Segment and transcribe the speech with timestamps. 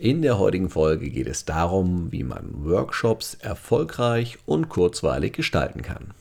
[0.00, 6.14] In der heutigen Folge geht es darum, wie man Workshops erfolgreich und kurzweilig gestalten kann.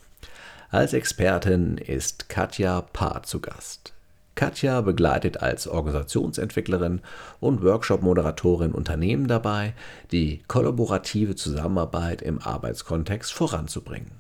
[0.70, 3.94] Als Expertin ist Katja Paar zu Gast.
[4.36, 7.00] Katja begleitet als Organisationsentwicklerin
[7.40, 9.74] und Workshop-Moderatorin Unternehmen dabei,
[10.12, 14.12] die kollaborative Zusammenarbeit im Arbeitskontext voranzubringen.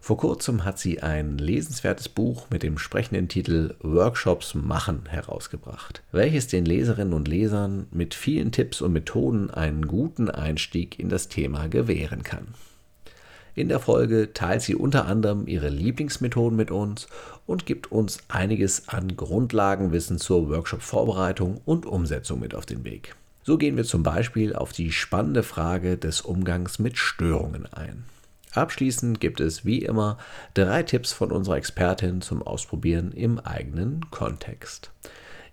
[0.00, 6.46] Vor kurzem hat sie ein lesenswertes Buch mit dem sprechenden Titel Workshops machen herausgebracht, welches
[6.46, 11.68] den Leserinnen und Lesern mit vielen Tipps und Methoden einen guten Einstieg in das Thema
[11.68, 12.48] gewähren kann.
[13.54, 17.08] In der Folge teilt sie unter anderem ihre Lieblingsmethoden mit uns
[17.44, 23.16] und gibt uns einiges an Grundlagenwissen zur Workshop-Vorbereitung und Umsetzung mit auf den Weg.
[23.42, 28.04] So gehen wir zum Beispiel auf die spannende Frage des Umgangs mit Störungen ein.
[28.58, 30.18] Abschließend gibt es wie immer
[30.54, 34.90] drei Tipps von unserer Expertin zum Ausprobieren im eigenen Kontext.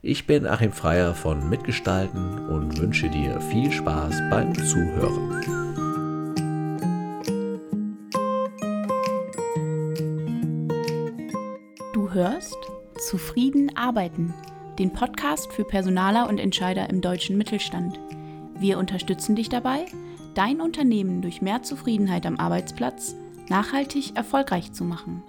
[0.02, 5.42] Ich bin Achim Freier von Mitgestalten und wünsche dir viel Spaß beim Zuhören.
[11.94, 12.58] Du hörst
[13.08, 14.34] Zufrieden arbeiten,
[14.80, 18.00] den Podcast für Personaler und Entscheider im deutschen Mittelstand.
[18.58, 19.86] Wir unterstützen dich dabei,
[20.36, 23.16] dein Unternehmen durch mehr Zufriedenheit am Arbeitsplatz
[23.48, 25.24] nachhaltig erfolgreich zu machen.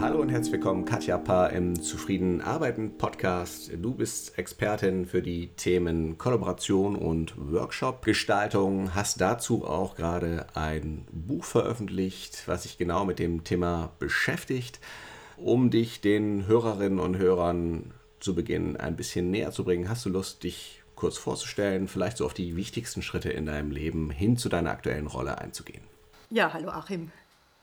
[0.00, 3.70] Hallo und herzlich willkommen, Katja Paar im Zufrieden Arbeiten Podcast.
[3.76, 11.44] Du bist Expertin für die Themen Kollaboration und Workshop-Gestaltung, hast dazu auch gerade ein Buch
[11.44, 14.80] veröffentlicht, was sich genau mit dem Thema beschäftigt,
[15.36, 19.88] um dich den Hörerinnen und Hörern zu Beginn ein bisschen näher zu bringen.
[19.88, 24.10] Hast du Lust, dich kurz vorzustellen, vielleicht so auf die wichtigsten Schritte in deinem Leben
[24.10, 25.82] hin zu deiner aktuellen Rolle einzugehen.
[26.30, 27.10] Ja, hallo Achim.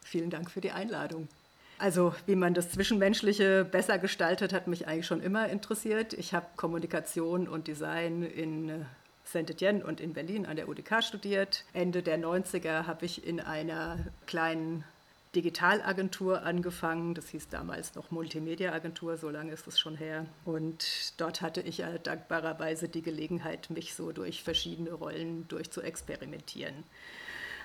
[0.04, 1.30] Vielen Dank für die Einladung.
[1.78, 6.12] Also, wie man das Zwischenmenschliche besser gestaltet, hat mich eigentlich schon immer interessiert.
[6.12, 8.74] Ich habe Kommunikation und Design in äh,
[9.24, 11.64] Saint-Étienne und in Berlin an der UDK studiert.
[11.72, 14.84] Ende der 90er habe ich in einer kleinen
[15.36, 17.14] Digitalagentur angefangen.
[17.14, 20.26] Das hieß damals noch Multimedia-Agentur, so lange ist es schon her.
[20.46, 26.84] Und dort hatte ich ja dankbarerweise die Gelegenheit, mich so durch verschiedene Rollen durchzuexperimentieren.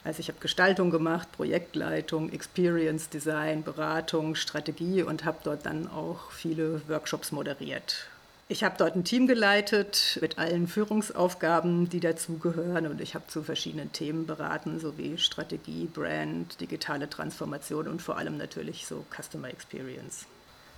[0.04, 6.30] Also ich habe Gestaltung gemacht, Projektleitung, Experience Design, Beratung, Strategie und habe dort dann auch
[6.30, 8.08] viele Workshops moderiert.
[8.46, 13.42] Ich habe dort ein Team geleitet mit allen Führungsaufgaben, die dazugehören und ich habe zu
[13.42, 20.26] verschiedenen Themen beraten, sowie Strategie, Brand, digitale Transformation und vor allem natürlich so Customer Experience.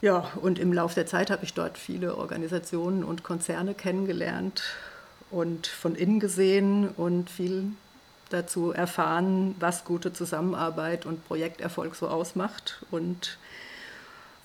[0.01, 4.63] Ja, und im Laufe der Zeit habe ich dort viele Organisationen und Konzerne kennengelernt
[5.33, 7.73] und von innen gesehen und viel
[8.31, 13.39] dazu erfahren, was gute Zusammenarbeit und Projekterfolg so ausmacht und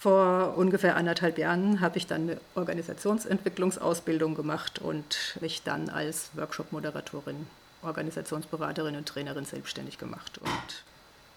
[0.01, 7.45] vor ungefähr anderthalb Jahren habe ich dann eine Organisationsentwicklungsausbildung gemacht und mich dann als Workshop-Moderatorin,
[7.84, 10.84] Organisationsberaterin und Trainerin selbstständig gemacht und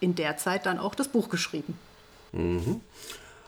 [0.01, 1.79] in der Zeit dann auch das Buch geschrieben.
[2.33, 2.81] Mhm.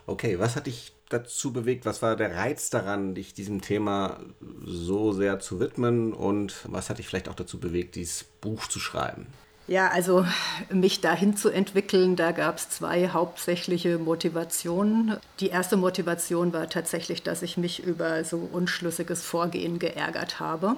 [0.07, 1.87] Okay, was hat dich dazu bewegt?
[1.87, 4.21] Was war der Reiz daran, dich diesem Thema
[4.67, 8.79] so sehr zu widmen und was hat dich vielleicht auch dazu bewegt, dieses Buch zu
[8.79, 9.29] schreiben?
[9.69, 10.25] Ja, also
[10.71, 15.17] mich dahin zu entwickeln, da gab es zwei hauptsächliche Motivationen.
[15.41, 20.77] Die erste Motivation war tatsächlich, dass ich mich über so unschlüssiges Vorgehen geärgert habe.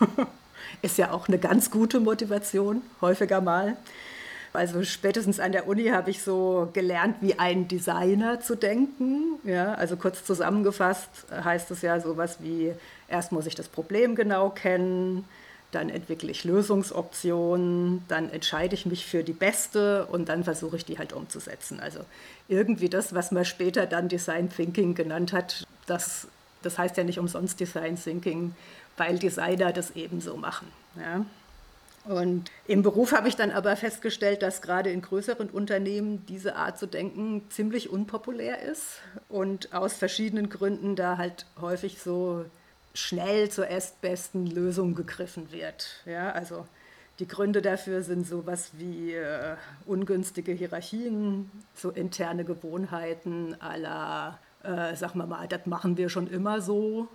[0.82, 3.76] Ist ja auch eine ganz gute Motivation, häufiger mal.
[4.54, 9.38] Also spätestens an der Uni habe ich so gelernt, wie ein Designer zu denken.
[9.44, 12.72] Ja, also kurz zusammengefasst heißt es ja sowas wie,
[13.08, 15.24] erst muss ich das Problem genau kennen,
[15.72, 20.84] dann entwickle ich Lösungsoptionen, dann entscheide ich mich für die beste und dann versuche ich
[20.84, 21.80] die halt umzusetzen.
[21.80, 22.00] Also
[22.48, 26.28] irgendwie das, was man später dann Design Thinking genannt hat, das,
[26.62, 28.54] das heißt ja nicht umsonst Design Thinking,
[28.96, 30.68] weil Designer das ebenso machen.
[30.96, 31.24] Ja.
[32.04, 36.78] Und im Beruf habe ich dann aber festgestellt, dass gerade in größeren Unternehmen diese Art
[36.78, 42.44] zu denken ziemlich unpopulär ist und aus verschiedenen Gründen da halt häufig so
[42.94, 46.02] schnell zur erstbesten Lösung gegriffen wird.
[46.04, 46.66] Ja, also
[47.18, 49.56] die Gründe dafür sind sowas wie äh,
[49.86, 56.60] ungünstige Hierarchien, so interne Gewohnheiten aller, äh, sag mal mal, das machen wir schon immer
[56.60, 57.08] so.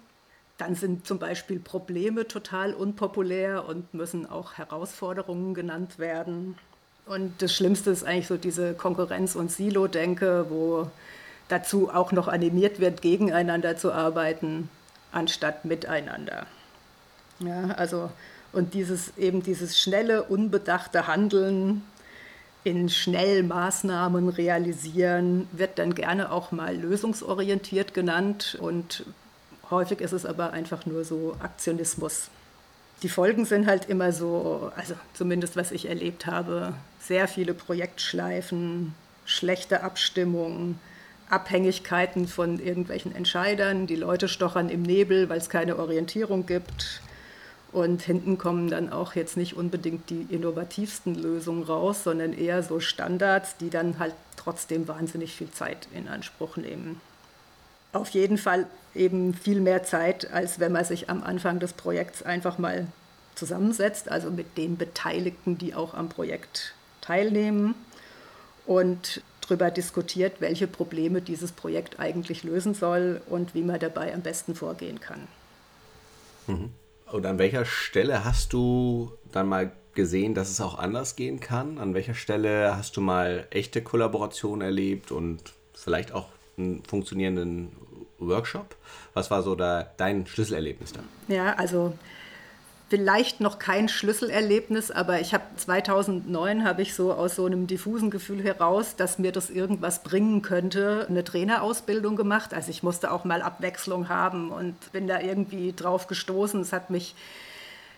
[0.57, 6.57] Dann sind zum Beispiel Probleme total unpopulär und müssen auch Herausforderungen genannt werden.
[7.05, 10.89] Und das Schlimmste ist eigentlich so diese Konkurrenz- und Silo-Denke, wo
[11.47, 14.69] dazu auch noch animiert wird, gegeneinander zu arbeiten
[15.11, 16.45] anstatt miteinander.
[17.39, 18.09] Ja, also,
[18.51, 21.83] und dieses, eben dieses schnelle, unbedachte Handeln
[22.63, 29.05] in schnell Maßnahmen realisieren, wird dann gerne auch mal lösungsorientiert genannt und
[29.69, 32.29] Häufig ist es aber einfach nur so Aktionismus.
[33.03, 38.95] Die Folgen sind halt immer so, also zumindest was ich erlebt habe, sehr viele Projektschleifen,
[39.25, 40.79] schlechte Abstimmungen,
[41.29, 43.87] Abhängigkeiten von irgendwelchen Entscheidern.
[43.87, 47.01] Die Leute stochern im Nebel, weil es keine Orientierung gibt.
[47.71, 52.79] Und hinten kommen dann auch jetzt nicht unbedingt die innovativsten Lösungen raus, sondern eher so
[52.79, 57.01] Standards, die dann halt trotzdem wahnsinnig viel Zeit in Anspruch nehmen.
[57.91, 62.23] Auf jeden Fall eben viel mehr Zeit, als wenn man sich am Anfang des Projekts
[62.23, 62.87] einfach mal
[63.35, 67.75] zusammensetzt, also mit den Beteiligten, die auch am Projekt teilnehmen
[68.65, 74.21] und darüber diskutiert, welche Probleme dieses Projekt eigentlich lösen soll und wie man dabei am
[74.21, 75.27] besten vorgehen kann.
[76.47, 76.71] Mhm.
[77.11, 81.77] Und an welcher Stelle hast du dann mal gesehen, dass es auch anders gehen kann?
[81.77, 86.27] An welcher Stelle hast du mal echte Kollaboration erlebt und vielleicht auch
[86.57, 87.71] einen funktionierenden
[88.19, 88.75] Workshop?
[89.13, 90.99] Was war so da dein Schlüsselerlebnis da?
[91.33, 91.93] Ja, also
[92.89, 98.09] vielleicht noch kein Schlüsselerlebnis, aber ich habe 2009 habe ich so aus so einem diffusen
[98.09, 102.53] Gefühl heraus, dass mir das irgendwas bringen könnte, eine Trainerausbildung gemacht.
[102.53, 106.61] Also ich musste auch mal Abwechslung haben und bin da irgendwie drauf gestoßen.
[106.61, 107.13] Es hat mich,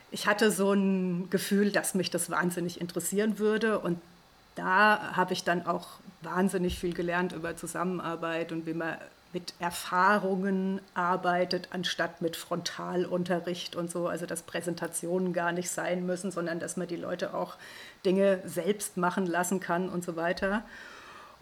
[0.10, 4.00] ich hatte so ein Gefühl, dass mich das wahnsinnig interessieren würde und
[4.56, 5.88] da habe ich dann auch
[6.22, 8.98] wahnsinnig viel gelernt über Zusammenarbeit und wie man
[9.34, 14.08] mit Erfahrungen arbeitet, anstatt mit Frontalunterricht und so.
[14.08, 17.56] Also dass Präsentationen gar nicht sein müssen, sondern dass man die Leute auch
[18.06, 20.64] Dinge selbst machen lassen kann und so weiter.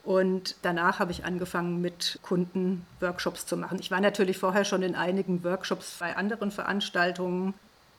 [0.04, 3.78] Und danach habe ich angefangen, mit Kunden Workshops zu machen.
[3.80, 7.54] Ich war natürlich vorher schon in einigen Workshops bei anderen Veranstaltungen.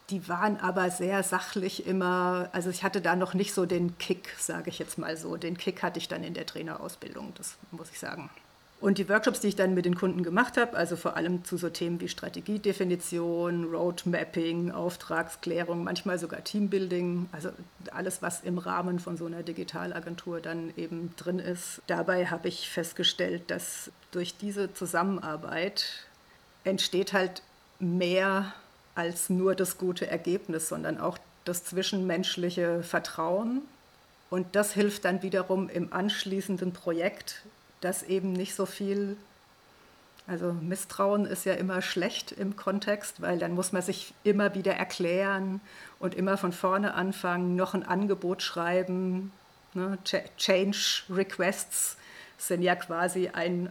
[0.08, 2.49] Die waren aber sehr sachlich immer.
[2.52, 5.37] Also ich hatte da noch nicht so den Kick, sage ich jetzt mal so.
[5.37, 8.31] Den Kick hatte ich dann in der Trainerausbildung, das muss ich sagen.
[8.80, 11.56] Und die Workshops, die ich dann mit den Kunden gemacht habe, also vor allem zu
[11.56, 17.50] so Themen wie Strategiedefinition, Roadmapping, Auftragsklärung, manchmal sogar Teambuilding, also
[17.90, 21.82] alles, was im Rahmen von so einer Digitalagentur dann eben drin ist.
[21.88, 26.06] Dabei habe ich festgestellt, dass durch diese Zusammenarbeit
[26.62, 27.42] entsteht halt
[27.81, 28.52] mehr
[28.94, 33.62] als nur das gute Ergebnis, sondern auch das zwischenmenschliche Vertrauen.
[34.31, 37.42] Und das hilft dann wiederum im anschließenden Projekt
[37.80, 39.16] dass eben nicht so viel,
[40.26, 44.75] also Misstrauen ist ja immer schlecht im Kontext, weil dann muss man sich immer wieder
[44.75, 45.60] erklären
[45.98, 49.32] und immer von vorne anfangen, noch ein Angebot schreiben.
[49.75, 49.98] Ne?
[50.36, 51.96] Change Requests
[52.36, 53.70] sind ja quasi ein,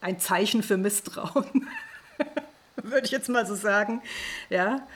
[0.00, 1.68] ein Zeichen für Misstrauen,
[2.76, 4.02] würde ich jetzt mal so sagen.
[4.48, 4.86] Ja?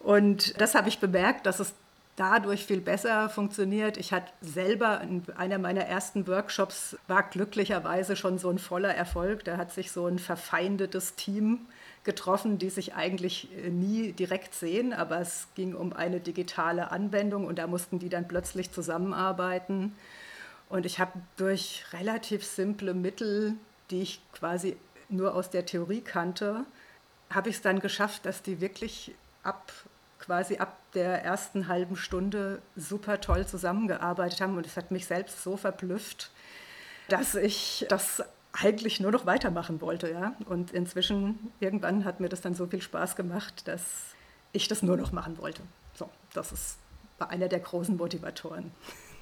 [0.00, 1.72] Und das habe ich bemerkt, dass es
[2.18, 3.96] dadurch viel besser funktioniert.
[3.96, 9.44] Ich hatte selber in einer meiner ersten Workshops war glücklicherweise schon so ein voller Erfolg.
[9.44, 11.66] Da hat sich so ein verfeindetes Team
[12.02, 17.46] getroffen, die sich eigentlich äh, nie direkt sehen, aber es ging um eine digitale Anwendung
[17.46, 19.94] und da mussten die dann plötzlich zusammenarbeiten.
[20.68, 23.54] Und ich habe durch relativ simple Mittel,
[23.90, 24.76] die ich quasi
[25.08, 26.64] nur aus der Theorie kannte,
[27.30, 29.72] habe ich es dann geschafft, dass die wirklich ab
[30.28, 35.42] quasi ab der ersten halben Stunde super toll zusammengearbeitet haben und es hat mich selbst
[35.42, 36.30] so verblüfft,
[37.08, 38.22] dass ich das
[38.52, 40.10] eigentlich nur noch weitermachen wollte.
[40.10, 40.34] Ja?
[40.44, 43.82] Und inzwischen, irgendwann hat mir das dann so viel Spaß gemacht, dass
[44.52, 45.62] ich das nur noch machen wollte.
[45.94, 46.76] So, das ist,
[47.16, 48.70] war einer der großen Motivatoren.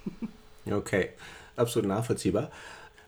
[0.69, 1.11] Okay,
[1.55, 2.51] absolut nachvollziehbar.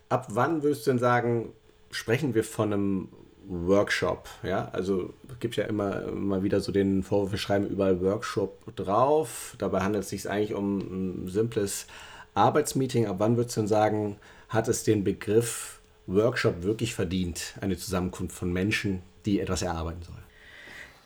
[0.07, 1.51] Ab wann würdest du denn sagen,
[1.91, 3.09] sprechen wir von einem
[3.49, 4.29] Workshop.
[4.43, 8.75] Ja, also es gibt ja immer mal wieder so den Vorwurf, wir schreiben überall Workshop
[8.75, 9.55] drauf.
[9.57, 10.77] Dabei handelt es sich eigentlich um
[11.23, 11.87] ein simples
[12.35, 13.07] Arbeitsmeeting.
[13.07, 14.17] Ab wann würdest du denn sagen,
[14.49, 17.55] hat es den Begriff Workshop wirklich verdient?
[17.59, 20.17] Eine Zusammenkunft von Menschen, die etwas erarbeiten sollen?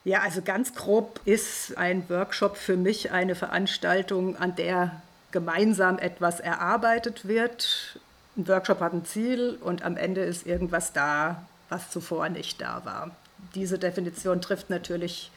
[0.04, 6.42] Ja, also ganz grob ist ein Workshop für mich eine Veranstaltung, an der gemeinsam etwas
[6.42, 8.00] erarbeitet wird.
[8.36, 12.86] Ein Workshop hat ein Ziel und am Ende ist irgendwas da, was zuvor nicht da
[12.86, 13.12] war.
[13.56, 15.32] Diese Definition trifft natürlich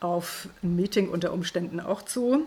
[0.00, 2.46] auf ein Meeting unter Umständen auch zu.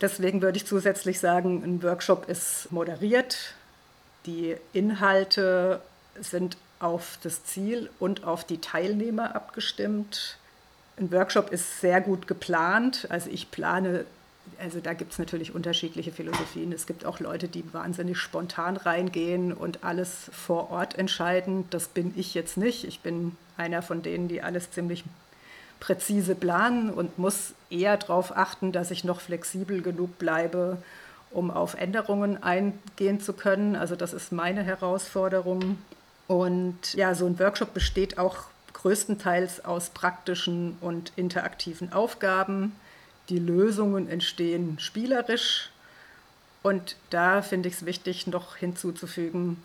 [0.00, 3.54] Deswegen würde ich zusätzlich sagen, ein Workshop ist moderiert.
[4.26, 5.80] Die Inhalte
[6.20, 10.38] sind auf das Ziel und auf die Teilnehmer abgestimmt.
[10.98, 13.06] Ein Workshop ist sehr gut geplant.
[13.10, 14.06] Also ich plane
[14.60, 16.72] also da gibt es natürlich unterschiedliche Philosophien.
[16.72, 21.64] Es gibt auch Leute, die wahnsinnig spontan reingehen und alles vor Ort entscheiden.
[21.70, 22.84] Das bin ich jetzt nicht.
[22.84, 25.04] Ich bin einer von denen, die alles ziemlich
[25.80, 30.76] präzise planen und muss eher darauf achten, dass ich noch flexibel genug bleibe,
[31.30, 33.76] um auf Änderungen eingehen zu können.
[33.76, 35.78] Also das ist meine Herausforderung.
[36.28, 38.36] Und ja, so ein Workshop besteht auch
[38.74, 42.72] größtenteils aus praktischen und interaktiven Aufgaben.
[43.30, 45.70] Die Lösungen entstehen spielerisch.
[46.62, 49.62] Und da finde ich es wichtig, noch hinzuzufügen,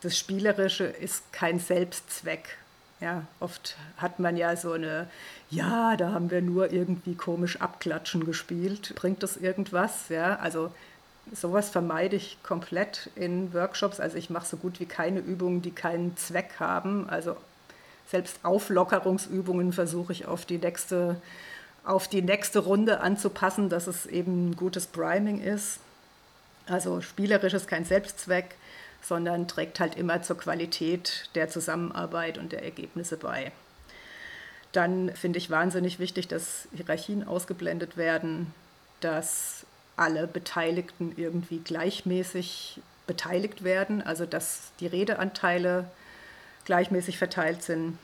[0.00, 2.56] das Spielerische ist kein Selbstzweck.
[3.00, 5.08] Ja, oft hat man ja so eine,
[5.50, 8.94] ja, da haben wir nur irgendwie komisch abklatschen gespielt.
[8.94, 10.08] Bringt das irgendwas?
[10.08, 10.72] Ja, also
[11.32, 14.00] sowas vermeide ich komplett in Workshops.
[14.00, 17.08] Also ich mache so gut wie keine Übungen, die keinen Zweck haben.
[17.08, 17.36] Also
[18.06, 21.20] selbst Auflockerungsübungen versuche ich auf die nächste,
[21.84, 25.80] auf die nächste Runde anzupassen, dass es eben ein gutes Priming ist.
[26.66, 28.54] Also spielerisch ist kein Selbstzweck,
[29.02, 33.52] sondern trägt halt immer zur Qualität der Zusammenarbeit und der Ergebnisse bei.
[34.72, 38.52] Dann finde ich wahnsinnig wichtig, dass Hierarchien ausgeblendet werden,
[39.00, 45.90] dass alle Beteiligten irgendwie gleichmäßig beteiligt werden, also dass die Redeanteile
[46.64, 47.98] gleichmäßig verteilt sind,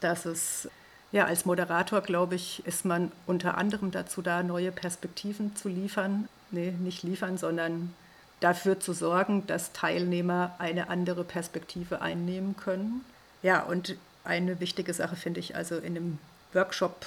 [0.00, 0.70] dass es
[1.10, 6.28] ja, als Moderator, glaube ich, ist man unter anderem dazu da, neue Perspektiven zu liefern.
[6.50, 7.94] Nee, nicht liefern, sondern
[8.40, 13.04] dafür zu sorgen, dass Teilnehmer eine andere Perspektive einnehmen können.
[13.42, 16.18] Ja, und eine wichtige Sache finde ich also in einem
[16.52, 17.06] Workshop,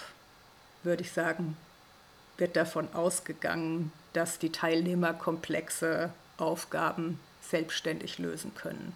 [0.84, 1.56] würde ich sagen,
[2.38, 8.94] wird davon ausgegangen, dass die Teilnehmer komplexe Aufgaben selbstständig lösen können.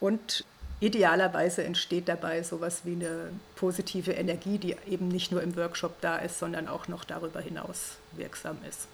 [0.00, 0.44] Und
[0.80, 6.16] idealerweise entsteht dabei sowas wie eine positive Energie, die eben nicht nur im Workshop da
[6.16, 8.88] ist, sondern auch noch darüber hinaus wirksam ist.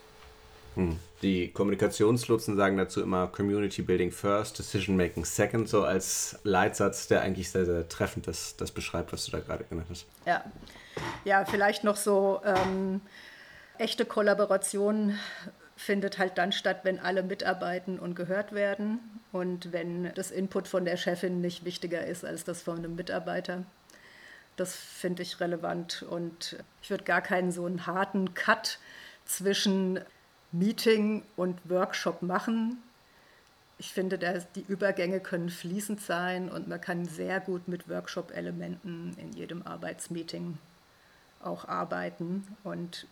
[0.76, 0.98] Hm.
[1.22, 7.22] Die Kommunikationslotsen sagen dazu immer Community Building First, Decision Making Second, so als Leitsatz, der
[7.22, 10.06] eigentlich sehr, sehr treffend das, das beschreibt, was du da gerade genannt hast.
[10.26, 10.44] Ja,
[11.24, 13.00] ja vielleicht noch so ähm,
[13.78, 15.18] echte Kollaboration
[15.80, 19.00] findet halt dann statt, wenn alle mitarbeiten und gehört werden
[19.32, 23.64] und wenn das Input von der Chefin nicht wichtiger ist als das von einem Mitarbeiter.
[24.56, 28.78] Das finde ich relevant und ich würde gar keinen so einen harten Cut
[29.24, 30.00] zwischen
[30.52, 32.82] Meeting und Workshop machen.
[33.78, 34.18] Ich finde,
[34.54, 40.58] die Übergänge können fließend sein und man kann sehr gut mit Workshop-Elementen in jedem Arbeitsmeeting
[41.42, 42.46] auch arbeiten.
[42.64, 43.06] Und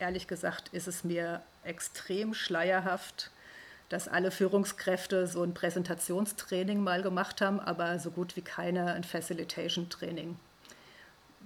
[0.00, 3.30] ehrlich gesagt ist es mir extrem schleierhaft,
[3.88, 9.04] dass alle Führungskräfte so ein Präsentationstraining mal gemacht haben, aber so gut wie keiner ein
[9.04, 10.36] Facilitation-Training.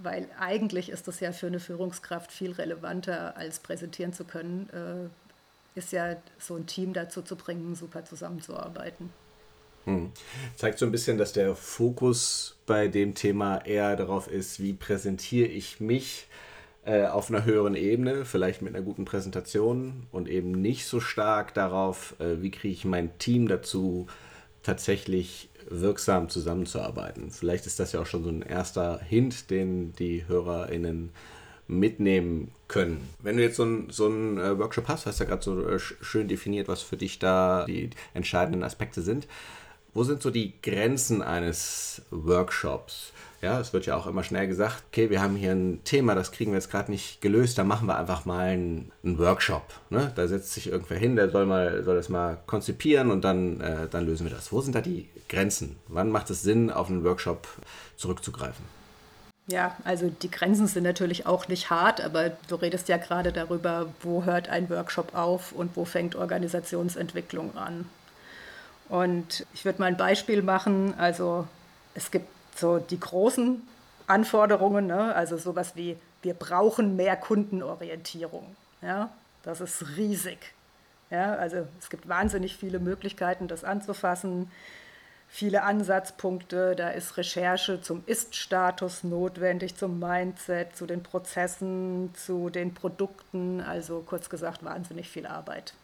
[0.02, 5.78] Weil eigentlich ist das ja für eine Führungskraft viel relevanter, als präsentieren zu können, äh,
[5.78, 9.10] ist ja so ein Team dazu zu bringen, super zusammenzuarbeiten.
[9.84, 10.12] Hm.
[10.56, 15.48] Zeigt so ein bisschen, dass der Fokus bei dem Thema eher darauf ist, wie präsentiere
[15.48, 16.26] ich mich
[16.84, 21.54] äh, auf einer höheren Ebene, vielleicht mit einer guten Präsentation und eben nicht so stark
[21.54, 24.06] darauf, äh, wie kriege ich mein Team dazu,
[24.62, 27.30] tatsächlich wirksam zusammenzuarbeiten.
[27.30, 31.10] Vielleicht ist das ja auch schon so ein erster Hint, den die HörerInnen
[31.66, 33.08] mitnehmen können.
[33.22, 35.78] Wenn du jetzt so einen so äh, Workshop hast, hast du ja gerade so äh,
[35.78, 39.26] schön definiert, was für dich da die entscheidenden Aspekte sind.
[39.94, 43.12] Wo sind so die Grenzen eines Workshops?
[43.44, 46.32] Ja, es wird ja auch immer schnell gesagt, okay, wir haben hier ein Thema, das
[46.32, 49.64] kriegen wir jetzt gerade nicht gelöst, dann machen wir einfach mal einen, einen Workshop.
[49.90, 50.10] Ne?
[50.16, 53.86] Da setzt sich irgendwer hin, der soll, mal, soll das mal konzipieren und dann, äh,
[53.90, 54.50] dann lösen wir das.
[54.50, 55.76] Wo sind da die Grenzen?
[55.88, 57.46] Wann macht es Sinn, auf einen Workshop
[57.98, 58.64] zurückzugreifen?
[59.46, 63.92] Ja, also die Grenzen sind natürlich auch nicht hart, aber du redest ja gerade darüber,
[64.00, 67.84] wo hört ein Workshop auf und wo fängt Organisationsentwicklung an.
[68.88, 70.94] Und ich würde mal ein Beispiel machen.
[70.96, 71.46] Also
[71.92, 73.62] es gibt so die großen
[74.06, 75.14] Anforderungen, ne?
[75.14, 78.54] also sowas wie, wir brauchen mehr Kundenorientierung.
[78.82, 79.10] Ja?
[79.42, 80.38] Das ist riesig.
[81.10, 81.34] Ja?
[81.34, 84.50] Also es gibt wahnsinnig viele Möglichkeiten, das anzufassen
[85.34, 86.76] viele Ansatzpunkte.
[86.76, 93.60] Da ist Recherche zum Ist-Status notwendig, zum Mindset, zu den Prozessen, zu den Produkten.
[93.60, 95.74] Also kurz gesagt, wahnsinnig viel Arbeit.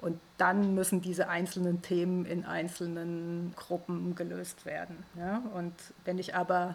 [0.00, 5.04] Und dann müssen diese einzelnen Themen in einzelnen Gruppen gelöst werden.
[5.16, 5.42] Ja?
[5.54, 5.74] Und
[6.04, 6.74] wenn ich aber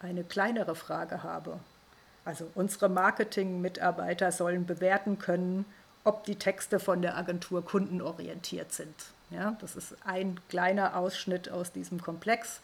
[0.00, 1.60] eine kleinere Frage habe,
[2.24, 5.64] also unsere Marketing-Mitarbeiter sollen bewerten können,
[6.04, 8.94] ob die Texte von der Agentur kundenorientiert sind.
[9.30, 12.60] Ja, das ist ein kleiner Ausschnitt aus diesem Komplex.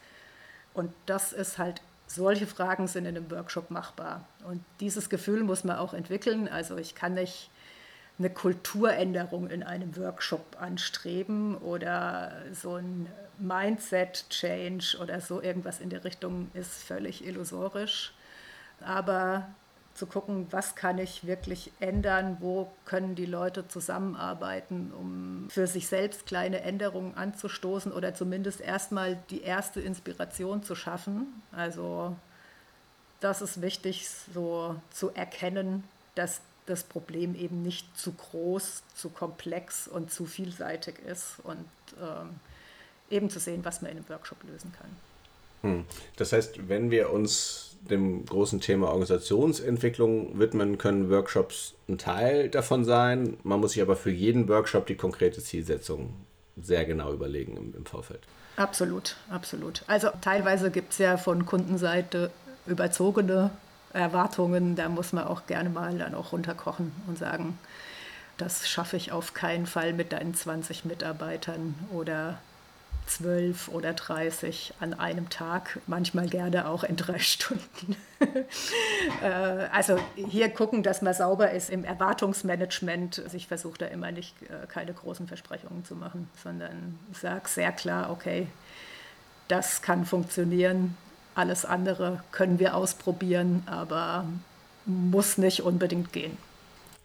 [0.72, 4.26] Und das ist halt, solche Fragen sind in einem Workshop machbar.
[4.44, 6.48] Und dieses Gefühl muss man auch entwickeln.
[6.48, 7.50] Also ich kann nicht
[8.18, 16.04] eine Kulturänderung in einem Workshop anstreben oder so ein Mindset-Change oder so irgendwas in der
[16.04, 18.14] Richtung ist völlig illusorisch.
[18.80, 19.48] Aber
[19.94, 25.86] zu gucken, was kann ich wirklich ändern, wo können die Leute zusammenarbeiten, um für sich
[25.86, 31.42] selbst kleine Änderungen anzustoßen oder zumindest erstmal die erste Inspiration zu schaffen.
[31.52, 32.16] Also
[33.20, 35.84] das ist wichtig, so zu erkennen,
[36.16, 41.66] dass das Problem eben nicht zu groß, zu komplex und zu vielseitig ist und
[42.00, 42.30] ähm,
[43.10, 44.90] eben zu sehen, was man in einem Workshop lösen kann.
[45.62, 45.84] Hm.
[46.16, 52.84] Das heißt, wenn wir uns dem großen Thema Organisationsentwicklung widmen, können Workshops ein Teil davon
[52.84, 53.36] sein.
[53.42, 56.14] Man muss sich aber für jeden Workshop die konkrete Zielsetzung
[56.56, 58.20] sehr genau überlegen im, im Vorfeld.
[58.56, 59.82] Absolut, absolut.
[59.86, 62.30] Also teilweise gibt es ja von Kundenseite
[62.66, 63.50] überzogene
[63.94, 64.76] Erwartungen.
[64.76, 67.58] Da muss man auch gerne mal dann auch runterkochen und sagen,
[68.36, 72.38] das schaffe ich auf keinen Fall mit deinen 20 Mitarbeitern oder
[73.06, 77.96] 12 oder 30 an einem Tag, manchmal gerne auch in drei Stunden.
[79.22, 79.28] Äh,
[79.72, 83.20] also hier gucken, dass man sauber ist im Erwartungsmanagement.
[83.22, 87.72] Also ich versuche da immer nicht äh, keine großen Versprechungen zu machen, sondern sage sehr
[87.72, 88.46] klar, okay,
[89.48, 90.96] das kann funktionieren,
[91.34, 94.24] alles andere können wir ausprobieren, aber
[94.86, 96.36] muss nicht unbedingt gehen.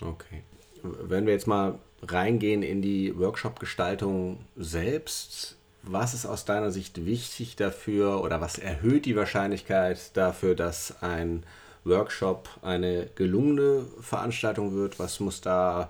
[0.01, 0.43] Okay.
[0.83, 7.55] Wenn wir jetzt mal reingehen in die Workshop-Gestaltung selbst, was ist aus deiner Sicht wichtig
[7.55, 11.43] dafür oder was erhöht die Wahrscheinlichkeit dafür, dass ein
[11.83, 15.00] Workshop eine gelungene Veranstaltung wird?
[15.00, 15.89] Was muss da,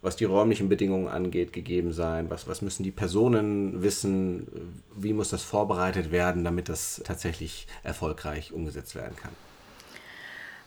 [0.00, 2.30] was die räumlichen Bedingungen angeht, gegeben sein?
[2.30, 4.46] Was, was müssen die Personen wissen?
[4.94, 9.32] Wie muss das vorbereitet werden, damit das tatsächlich erfolgreich umgesetzt werden kann?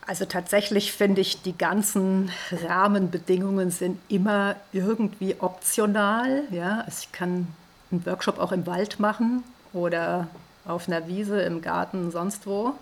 [0.05, 6.43] Also tatsächlich finde ich, die ganzen Rahmenbedingungen sind immer irgendwie optional.
[6.51, 7.47] Ja, also ich kann
[7.91, 10.27] einen Workshop auch im Wald machen oder
[10.65, 12.73] auf einer Wiese, im Garten, sonst wo.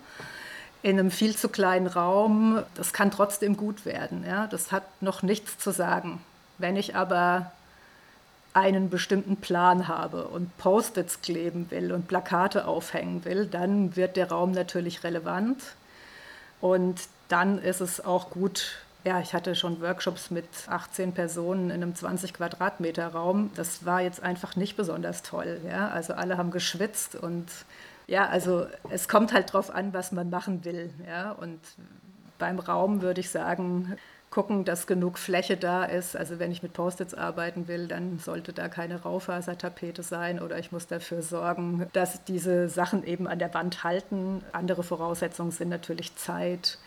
[0.81, 2.63] In einem viel zu kleinen Raum.
[2.73, 4.23] Das kann trotzdem gut werden.
[4.25, 4.47] Ja?
[4.47, 6.21] Das hat noch nichts zu sagen.
[6.59, 7.51] Wenn ich aber
[8.53, 14.29] einen bestimmten Plan habe und Post-its kleben will und Plakate aufhängen will, dann wird der
[14.29, 15.61] Raum natürlich relevant.
[16.61, 21.81] Und dann ist es auch gut, ja, ich hatte schon Workshops mit 18 Personen in
[21.83, 23.51] einem 20 Quadratmeter Raum.
[23.55, 25.61] Das war jetzt einfach nicht besonders toll.
[25.67, 25.89] Ja?
[25.89, 27.47] Also alle haben geschwitzt und
[28.07, 30.91] ja, also es kommt halt drauf an, was man machen will.
[31.07, 31.31] Ja?
[31.31, 31.59] Und
[32.39, 33.95] beim Raum würde ich sagen,
[34.29, 36.15] gucken, dass genug Fläche da ist.
[36.15, 40.71] Also wenn ich mit Post-its arbeiten will, dann sollte da keine Raufasertapete sein oder ich
[40.71, 44.43] muss dafür sorgen, dass diese Sachen eben an der Wand halten.
[44.51, 46.77] Andere Voraussetzungen sind natürlich Zeit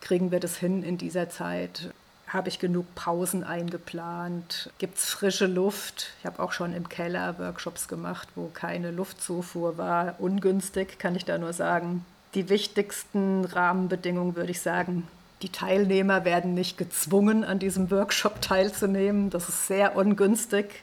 [0.00, 1.92] Kriegen wir das hin in dieser Zeit?
[2.28, 4.70] Habe ich genug Pausen eingeplant?
[4.78, 6.12] Gibt es frische Luft?
[6.20, 10.16] Ich habe auch schon im Keller Workshops gemacht, wo keine Luftzufuhr war.
[10.18, 12.04] Ungünstig, kann ich da nur sagen.
[12.34, 15.08] Die wichtigsten Rahmenbedingungen würde ich sagen,
[15.42, 19.30] die Teilnehmer werden nicht gezwungen, an diesem Workshop teilzunehmen.
[19.30, 20.82] Das ist sehr ungünstig.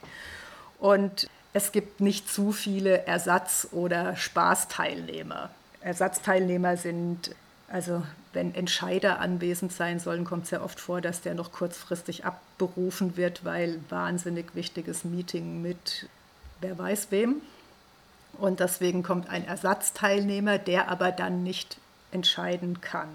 [0.78, 5.50] Und es gibt nicht zu viele Ersatz- oder Spaßteilnehmer.
[5.80, 7.34] Ersatzteilnehmer sind
[7.68, 12.24] also wenn Entscheider anwesend sein sollen, kommt es ja oft vor, dass der noch kurzfristig
[12.24, 16.08] abberufen wird, weil wahnsinnig wichtiges Meeting mit
[16.60, 17.36] wer weiß wem.
[18.38, 21.78] Und deswegen kommt ein Ersatzteilnehmer, der aber dann nicht
[22.12, 23.08] entscheiden kann.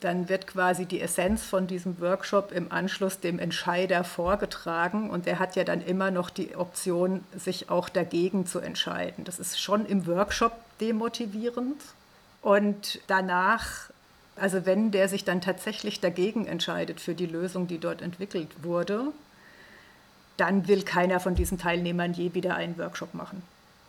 [0.00, 5.38] Dann wird quasi die Essenz von diesem Workshop im Anschluss dem Entscheider vorgetragen und der
[5.38, 9.24] hat ja dann immer noch die Option, sich auch dagegen zu entscheiden.
[9.24, 11.76] Das ist schon im Workshop demotivierend,
[12.42, 13.90] und danach,
[14.36, 19.08] also wenn der sich dann tatsächlich dagegen entscheidet für die Lösung, die dort entwickelt wurde,
[20.36, 23.42] dann will keiner von diesen Teilnehmern je wieder einen Workshop machen.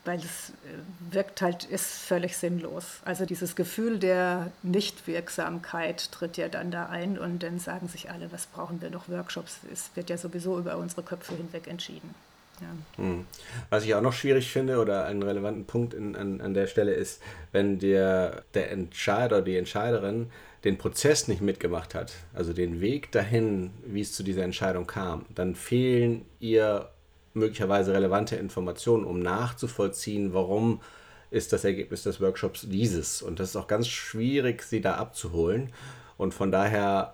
[0.03, 3.01] Weil es äh, wirkt halt, ist völlig sinnlos.
[3.05, 8.31] Also dieses Gefühl der Nichtwirksamkeit tritt ja dann da ein und dann sagen sich alle,
[8.31, 9.59] was brauchen wir noch Workshops?
[9.71, 12.15] Es wird ja sowieso über unsere Köpfe hinweg entschieden.
[12.61, 13.03] Ja.
[13.03, 13.25] Hm.
[13.69, 16.93] Was ich auch noch schwierig finde oder einen relevanten Punkt in, an, an der Stelle
[16.93, 20.31] ist, wenn der, der Entscheider, die Entscheiderin
[20.63, 25.25] den Prozess nicht mitgemacht hat, also den Weg dahin, wie es zu dieser Entscheidung kam,
[25.33, 26.89] dann fehlen ihr
[27.33, 30.81] möglicherweise relevante Informationen, um nachzuvollziehen, warum
[31.29, 33.21] ist das Ergebnis des Workshops dieses.
[33.21, 35.69] Und das ist auch ganz schwierig, sie da abzuholen.
[36.17, 37.13] Und von daher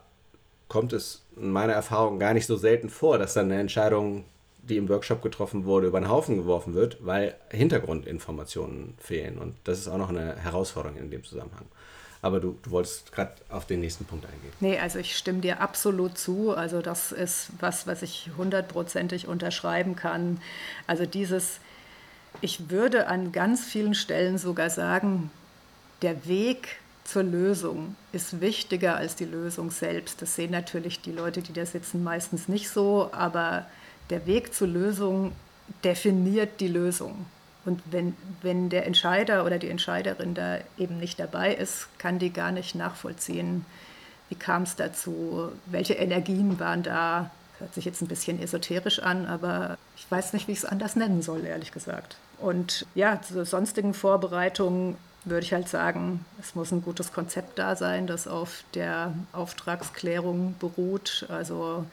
[0.68, 4.26] kommt es in meiner Erfahrung gar nicht so selten vor, dass dann eine Entscheidung
[4.68, 9.38] die im Workshop getroffen wurde, über den Haufen geworfen wird, weil Hintergrundinformationen fehlen.
[9.38, 11.66] Und das ist auch noch eine Herausforderung in dem Zusammenhang.
[12.22, 14.52] Aber du, du wolltest gerade auf den nächsten Punkt eingehen.
[14.60, 16.56] Nee, also ich stimme dir absolut zu.
[16.56, 20.42] Also das ist was, was ich hundertprozentig unterschreiben kann.
[20.88, 21.60] Also dieses,
[22.42, 25.30] ich würde an ganz vielen Stellen sogar sagen,
[26.02, 30.22] der Weg zur Lösung ist wichtiger als die Lösung selbst.
[30.22, 33.66] Das sehen natürlich die Leute, die da sitzen, meistens nicht so, aber
[34.10, 35.32] der Weg zur Lösung
[35.84, 37.26] definiert die Lösung.
[37.68, 42.32] Und wenn, wenn der Entscheider oder die Entscheiderin da eben nicht dabei ist, kann die
[42.32, 43.66] gar nicht nachvollziehen,
[44.30, 47.30] wie kam es dazu, welche Energien waren da.
[47.60, 50.96] Hört sich jetzt ein bisschen esoterisch an, aber ich weiß nicht, wie ich es anders
[50.96, 52.16] nennen soll, ehrlich gesagt.
[52.40, 57.76] Und ja, zur sonstigen Vorbereitungen würde ich halt sagen, es muss ein gutes Konzept da
[57.76, 61.26] sein, das auf der Auftragsklärung beruht.
[61.28, 61.86] Also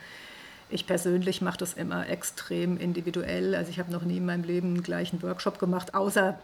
[0.74, 3.54] ich persönlich mache das immer extrem individuell.
[3.54, 6.36] Also ich habe noch nie in meinem Leben einen gleichen Workshop gemacht, außer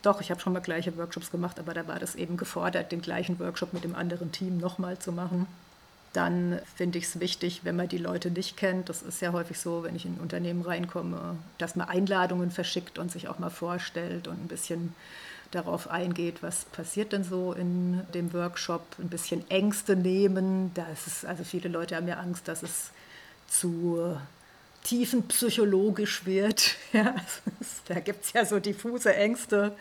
[0.00, 3.02] doch, ich habe schon mal gleiche Workshops gemacht, aber da war das eben gefordert, den
[3.02, 5.46] gleichen Workshop mit dem anderen Team nochmal zu machen.
[6.12, 9.58] Dann finde ich es wichtig, wenn man die Leute nicht kennt, das ist ja häufig
[9.58, 13.50] so, wenn ich in ein Unternehmen reinkomme, dass man Einladungen verschickt und sich auch mal
[13.50, 14.94] vorstellt und ein bisschen
[15.52, 20.72] darauf eingeht, was passiert denn so in dem Workshop, ein bisschen Ängste nehmen.
[20.74, 22.90] Da ist also viele Leute haben ja Angst, dass es
[23.48, 24.16] zu
[24.84, 26.76] tiefenpsychologisch wird.
[26.92, 27.14] Ja,
[27.88, 29.74] da gibt es ja so diffuse Ängste,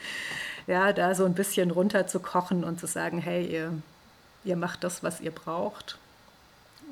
[0.66, 3.74] ja, da so ein bisschen runterzukochen und zu sagen, hey, ihr,
[4.46, 5.98] ihr macht das, was ihr braucht.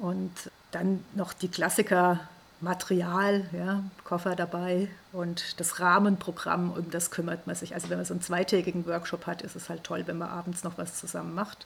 [0.01, 0.32] Und
[0.71, 2.19] dann noch die Klassiker
[2.60, 7.73] Material, ja, Koffer dabei und das Rahmenprogramm, um das kümmert man sich.
[7.73, 10.65] Also wenn man so einen zweitägigen Workshop hat, ist es halt toll, wenn man abends
[10.65, 11.65] noch was zusammen macht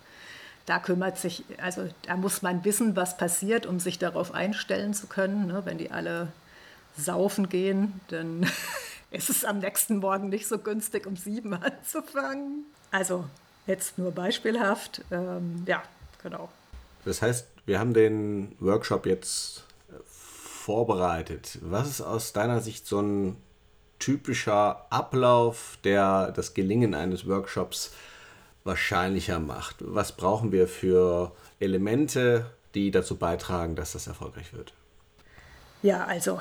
[0.65, 5.07] da kümmert sich, also da muss man wissen, was passiert, um sich darauf einstellen zu
[5.07, 5.47] können.
[5.47, 5.61] Ne?
[5.65, 6.29] Wenn die alle
[6.97, 8.45] saufen gehen, dann
[9.11, 12.65] ist es am nächsten Morgen nicht so günstig, um sieben anzufangen.
[12.91, 13.25] Also
[13.67, 15.01] jetzt nur beispielhaft.
[15.11, 15.83] Ähm, ja,
[16.21, 16.49] genau.
[17.05, 21.59] Das heißt, wir haben den Workshop jetzt äh, vorbereitet.
[21.61, 23.37] Was ist aus deiner Sicht so ein
[23.99, 27.93] typischer Ablauf, der das Gelingen eines Workshops
[28.63, 29.77] wahrscheinlicher macht?
[29.79, 32.45] Was brauchen wir für Elemente,
[32.75, 34.73] die dazu beitragen, dass das erfolgreich wird?
[35.81, 36.39] Ja, also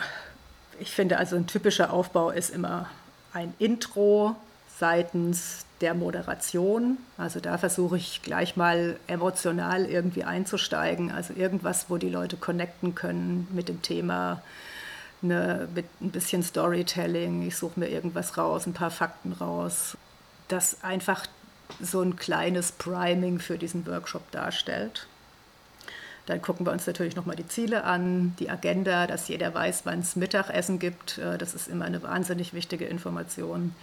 [0.79, 2.89] ich finde, also ein typischer Aufbau ist immer
[3.33, 4.37] ein Intro
[4.79, 6.99] seitens der Moderation.
[7.19, 11.11] Also da versuche ich gleich mal emotional irgendwie einzusteigen.
[11.11, 14.43] Also irgendwas, wo die Leute connecten können mit dem Thema.
[15.23, 17.47] Eine, mit ein bisschen Storytelling.
[17.47, 19.97] Ich suche mir irgendwas raus, ein paar Fakten raus.
[20.49, 21.27] Das einfach
[21.81, 25.07] so ein kleines Priming für diesen Workshop darstellt.
[26.27, 30.01] Dann gucken wir uns natürlich nochmal die Ziele an, die Agenda, dass jeder weiß, wann
[30.01, 31.19] es Mittagessen gibt.
[31.19, 33.75] Äh, das ist immer eine wahnsinnig wichtige Information.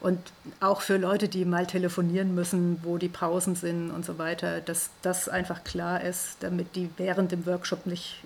[0.00, 0.18] Und
[0.60, 4.90] auch für Leute, die mal telefonieren müssen, wo die Pausen sind und so weiter, dass
[5.02, 8.22] das einfach klar ist, damit die während dem Workshop nicht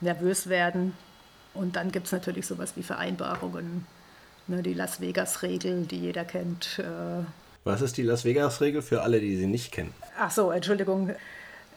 [0.00, 0.92] nervös werden.
[1.54, 3.86] Und dann gibt es natürlich sowas wie Vereinbarungen,
[4.46, 6.78] ne, die Las Vegas-Regel, die jeder kennt.
[6.78, 7.24] Äh,
[7.66, 9.92] was ist die Las Vegas-Regel für alle, die sie nicht kennen?
[10.18, 11.10] Ach so, Entschuldigung.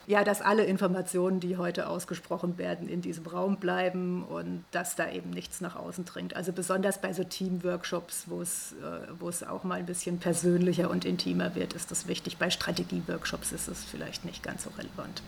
[0.06, 5.12] Ja, dass alle Informationen, die heute ausgesprochen werden, in diesem Raum bleiben und dass da
[5.12, 6.36] eben nichts nach außen dringt.
[6.36, 10.90] Also besonders bei so Team-Workshops, wo es, äh, wo es auch mal ein bisschen persönlicher
[10.90, 12.38] und intimer wird, ist das wichtig.
[12.38, 15.22] Bei Strategie-Workshops ist es vielleicht nicht ganz so relevant.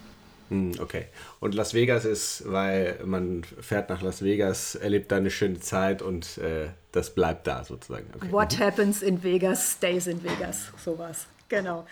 [0.52, 1.06] Hm, okay.
[1.40, 6.02] Und Las Vegas ist, weil man fährt nach Las Vegas, erlebt da eine schöne Zeit
[6.02, 8.08] und äh, das bleibt da sozusagen.
[8.14, 8.32] Okay.
[8.32, 8.64] What mhm.
[8.64, 10.74] happens in Vegas stays in Vegas.
[10.84, 11.26] Sowas.
[11.48, 11.86] Genau.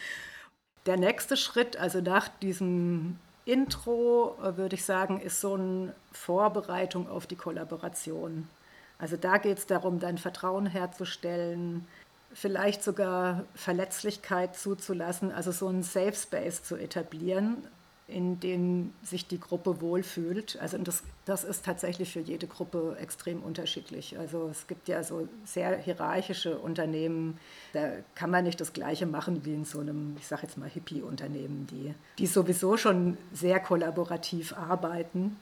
[0.86, 7.10] Der nächste Schritt, also nach diesem Intro, äh, würde ich sagen, ist so eine Vorbereitung
[7.10, 8.50] auf die Kollaboration.
[8.98, 11.88] Also da geht es darum, dann Vertrauen herzustellen,
[12.34, 17.65] vielleicht sogar Verletzlichkeit zuzulassen, also so einen Safe Space zu etablieren,
[18.12, 20.58] in denen sich die Gruppe wohlfühlt.
[20.60, 24.17] Also das, das ist tatsächlich für jede Gruppe extrem unterschiedlich.
[24.17, 27.38] Also es gibt ja so sehr hierarchische Unternehmen,
[27.74, 30.69] da kann man nicht das Gleiche machen wie in so einem, ich sage jetzt mal,
[30.69, 35.38] Hippie-Unternehmen, die, die sowieso schon sehr kollaborativ arbeiten.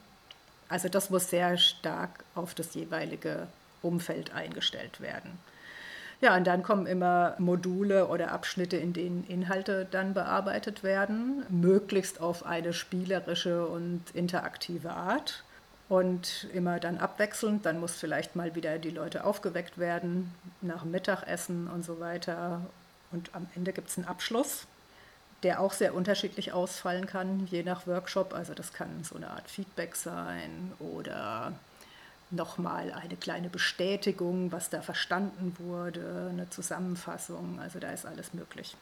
[0.68, 3.48] Also das muss sehr stark auf das jeweilige
[3.82, 5.38] Umfeld eingestellt werden.
[6.20, 12.20] Ja, und dann kommen immer Module oder Abschnitte, in denen Inhalte dann bearbeitet werden, möglichst
[12.20, 15.44] auf eine spielerische und interaktive Art.
[15.88, 21.68] Und immer dann abwechselnd, dann muss vielleicht mal wieder die Leute aufgeweckt werden nach Mittagessen
[21.68, 22.62] und so weiter.
[23.12, 24.66] Und am Ende gibt es einen Abschluss,
[25.44, 28.34] der auch sehr unterschiedlich ausfallen kann, je nach Workshop.
[28.34, 31.52] Also das kann so eine Art Feedback sein oder
[32.30, 38.76] nochmal eine kleine Bestätigung, was da verstanden wurde, eine Zusammenfassung, also da ist alles möglich.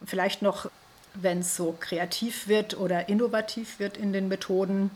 [0.00, 0.70] Und vielleicht noch,
[1.14, 4.90] wenn es so kreativ wird oder innovativ wird in den Methoden,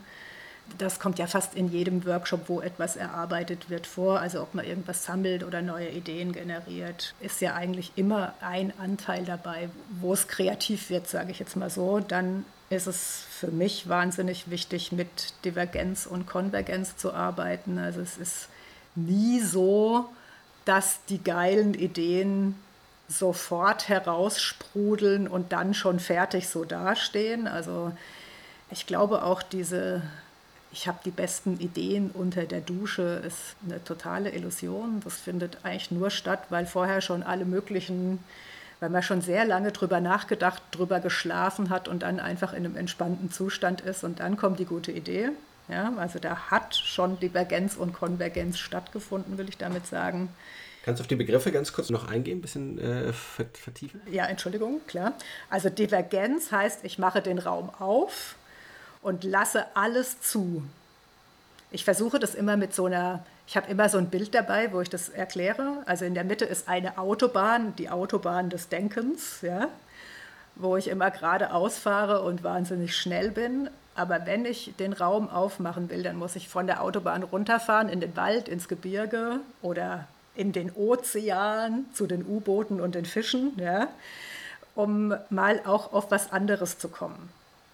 [0.77, 4.19] das kommt ja fast in jedem Workshop, wo etwas erarbeitet wird, vor.
[4.19, 9.25] Also ob man irgendwas sammelt oder neue Ideen generiert, ist ja eigentlich immer ein Anteil
[9.25, 11.99] dabei, wo es kreativ wird, sage ich jetzt mal so.
[11.99, 17.77] Dann ist es für mich wahnsinnig wichtig, mit Divergenz und Konvergenz zu arbeiten.
[17.77, 18.47] Also es ist
[18.95, 20.09] nie so,
[20.65, 22.55] dass die geilen Ideen
[23.07, 27.47] sofort heraussprudeln und dann schon fertig so dastehen.
[27.47, 27.91] Also
[28.69, 30.01] ich glaube auch diese,
[30.71, 35.01] ich habe die besten Ideen unter der Dusche, ist eine totale Illusion.
[35.03, 38.23] Das findet eigentlich nur statt, weil vorher schon alle möglichen,
[38.81, 42.75] weil man schon sehr lange drüber nachgedacht, drüber geschlafen hat und dann einfach in einem
[42.75, 45.29] entspannten Zustand ist und dann kommt die gute Idee.
[45.69, 50.29] Ja, also da hat schon Divergenz und Konvergenz stattgefunden, will ich damit sagen.
[50.83, 54.01] Kannst du auf die Begriffe ganz kurz noch eingehen, ein bisschen äh, vertiefen?
[54.09, 55.13] Ja, Entschuldigung, klar.
[55.51, 58.35] Also Divergenz heißt, ich mache den Raum auf
[59.03, 60.63] und lasse alles zu.
[61.69, 64.79] Ich versuche das immer mit so einer, ich habe immer so ein Bild dabei, wo
[64.79, 65.83] ich das erkläre.
[65.85, 69.67] Also in der Mitte ist eine Autobahn, die Autobahn des Denkens, ja,
[70.55, 73.69] wo ich immer geradeaus fahre und wahnsinnig schnell bin.
[73.93, 77.99] Aber wenn ich den Raum aufmachen will, dann muss ich von der Autobahn runterfahren in
[77.99, 83.89] den Wald, ins Gebirge oder in den Ozean zu den U-Booten und den Fischen, ja,
[84.75, 87.29] um mal auch auf was anderes zu kommen.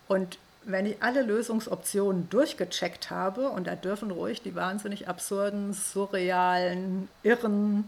[0.08, 7.08] Und wenn ich alle Lösungsoptionen durchgecheckt habe, und da dürfen ruhig die wahnsinnig absurden, surrealen,
[7.24, 7.88] irren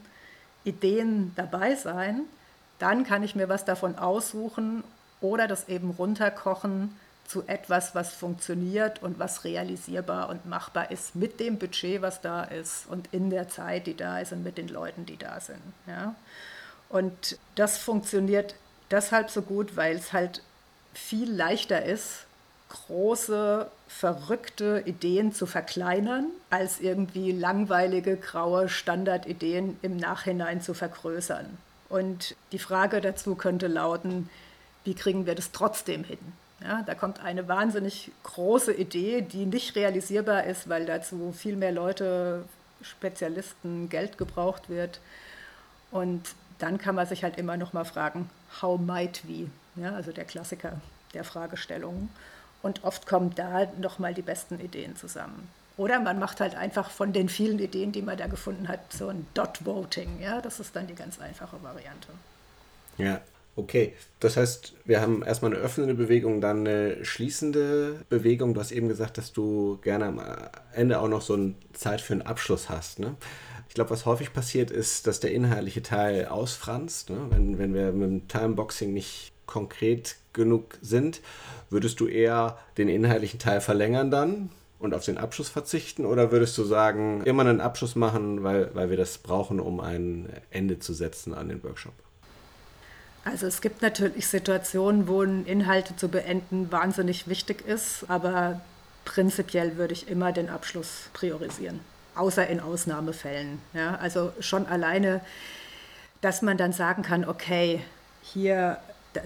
[0.63, 2.21] Ideen dabei sein,
[2.79, 4.83] dann kann ich mir was davon aussuchen
[5.19, 6.95] oder das eben runterkochen
[7.27, 12.43] zu etwas, was funktioniert und was realisierbar und machbar ist mit dem Budget, was da
[12.43, 15.61] ist und in der Zeit, die da ist und mit den Leuten, die da sind.
[15.85, 16.15] Ja?
[16.87, 18.55] Und das funktioniert
[18.89, 20.41] deshalb so gut, weil es halt
[20.93, 22.25] viel leichter ist,
[22.69, 31.57] große, verrückte Ideen zu verkleinern, als irgendwie langweilige, graue Standardideen im Nachhinein zu vergrößern.
[31.89, 34.29] Und die Frage dazu könnte lauten,
[34.83, 36.19] wie kriegen wir das trotzdem hin?
[36.61, 41.71] Ja, da kommt eine wahnsinnig große Idee, die nicht realisierbar ist, weil dazu viel mehr
[41.71, 42.45] Leute,
[42.81, 44.99] Spezialisten, Geld gebraucht wird.
[45.91, 48.29] Und dann kann man sich halt immer noch mal fragen,
[48.61, 49.49] how might we?
[49.81, 50.73] Ja, also der Klassiker
[51.13, 52.09] der Fragestellungen.
[52.61, 55.49] Und oft kommen da noch mal die besten Ideen zusammen.
[55.77, 59.07] Oder man macht halt einfach von den vielen Ideen, die man da gefunden hat, so
[59.07, 60.19] ein Dot-Voting.
[60.21, 62.09] Ja, das ist dann die ganz einfache Variante.
[62.97, 63.21] Ja,
[63.59, 68.53] Okay, das heißt, wir haben erstmal eine öffnende Bewegung, dann eine schließende Bewegung.
[68.53, 70.21] Du hast eben gesagt, dass du gerne am
[70.73, 72.99] Ende auch noch so eine Zeit für einen Abschluss hast.
[72.99, 73.15] Ne?
[73.67, 77.09] Ich glaube, was häufig passiert ist, dass der inhaltliche Teil ausfranst.
[77.09, 77.17] Ne?
[77.31, 81.21] Wenn, wenn wir mit dem Timeboxing nicht konkret genug sind,
[81.69, 86.05] würdest du eher den inhaltlichen Teil verlängern dann und auf den Abschluss verzichten?
[86.05, 90.29] Oder würdest du sagen, immer einen Abschluss machen, weil, weil wir das brauchen, um ein
[90.51, 91.93] Ende zu setzen an den Workshop?
[93.25, 98.61] Also es gibt natürlich Situationen, wo Inhalte zu beenden wahnsinnig wichtig ist, aber
[99.05, 101.81] prinzipiell würde ich immer den Abschluss priorisieren,
[102.15, 103.59] außer in Ausnahmefällen.
[103.73, 105.21] Ja, also schon alleine,
[106.21, 107.81] dass man dann sagen kann, okay,
[108.21, 108.77] hier,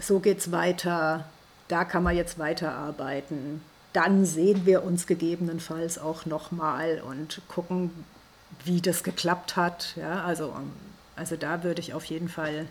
[0.01, 1.25] so geht es weiter,
[1.67, 3.61] da kann man jetzt weiterarbeiten.
[3.93, 7.91] Dann sehen wir uns gegebenenfalls auch nochmal und gucken,
[8.63, 9.93] wie das geklappt hat.
[9.95, 10.53] Ja, also,
[11.15, 12.67] also da würde ich auf jeden Fall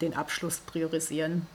[0.00, 1.46] den Abschluss priorisieren.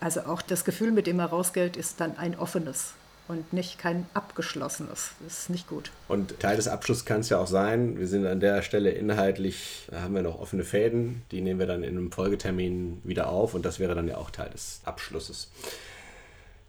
[0.00, 2.92] Also auch das Gefühl, mit dem er rausgeht, ist dann ein offenes
[3.26, 5.12] und nicht kein abgeschlossenes.
[5.20, 5.90] Das ist nicht gut.
[6.08, 9.88] Und Teil des Abschlusses kann es ja auch sein, wir sind an der Stelle inhaltlich,
[9.90, 13.54] da haben wir noch offene Fäden, die nehmen wir dann in einem Folgetermin wieder auf
[13.54, 15.50] und das wäre dann ja auch Teil des Abschlusses.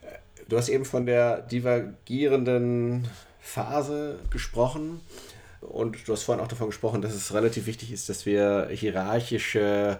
[0.01, 3.07] Äh, du hast eben von der divergierenden
[3.41, 5.01] Phase gesprochen
[5.59, 9.99] und du hast vorhin auch davon gesprochen, dass es relativ wichtig ist, dass wir hierarchische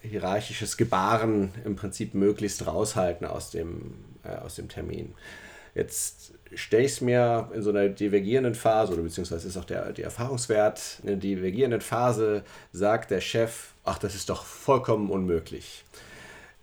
[0.00, 5.14] hierarchisches Gebaren im Prinzip möglichst raushalten aus dem, äh, aus dem Termin.
[5.78, 9.92] Jetzt stelle ich es mir in so einer divergierenden Phase, oder beziehungsweise ist auch der,
[9.92, 15.84] der Erfahrungswert, in einer divergierenden Phase sagt der Chef, ach, das ist doch vollkommen unmöglich.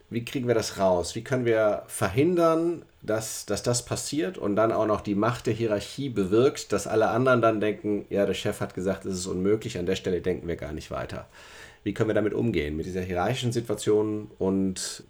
[0.10, 1.16] Wie kriegen wir das raus?
[1.16, 5.54] Wie können wir verhindern, dass, dass das passiert und dann auch noch die Macht der
[5.54, 9.80] Hierarchie bewirkt, dass alle anderen dann denken, ja, der Chef hat gesagt, es ist unmöglich,
[9.80, 11.26] an der Stelle denken wir gar nicht weiter.
[11.84, 15.04] Wie können wir damit umgehen, mit dieser hierarchischen Situation und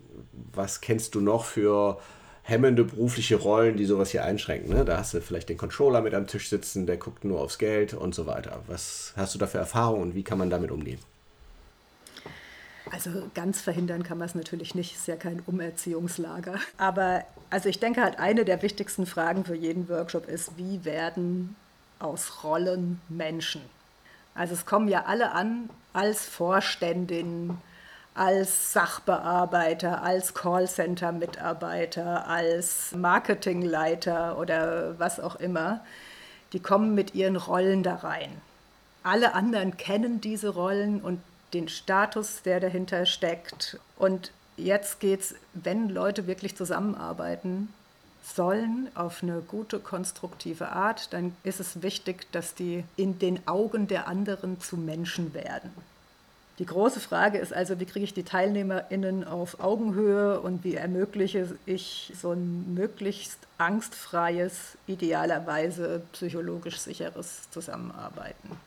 [0.54, 1.98] was kennst du noch für
[2.46, 4.72] hemmende berufliche Rollen, die sowas hier einschränken?
[4.72, 4.86] Ne?
[4.86, 7.96] Da hast du vielleicht den Controller mit am Tisch sitzen, der guckt nur aufs Geld
[7.96, 8.62] und so weiter.
[8.68, 11.00] Was hast du da für Erfahrungen und wie kann man damit umgehen?
[12.92, 16.60] Also ganz verhindern kann man es natürlich nicht, ist ja kein Umerziehungslager.
[16.78, 21.56] Aber also ich denke halt, eine der wichtigsten Fragen für jeden Workshop ist, wie werden
[21.98, 23.62] aus Rollen Menschen?
[24.36, 27.58] Also es kommen ja alle an als Vorständin,
[28.16, 35.82] als Sachbearbeiter, als Callcenter-Mitarbeiter, als Marketingleiter oder was auch immer.
[36.54, 38.42] Die kommen mit ihren Rollen da rein.
[39.04, 41.20] alle anderen kennen diese Rollen und
[41.54, 43.80] den Status, der dahinter steckt.
[43.98, 47.72] Und jetzt geht es, wenn Leute wirklich zusammenarbeiten
[48.24, 53.88] sollen auf eine gute, konstruktive Art, dann ist es wichtig, dass die in den Augen
[53.88, 55.72] der anderen zu Menschen werden.
[56.58, 61.58] Die große Frage ist also, wie kriege ich die TeilnehmerInnen auf Augenhöhe und wie ermögliche
[61.66, 68.58] ich so ein möglichst angstfreies, idealerweise psychologisch sicheres Zusammenarbeiten.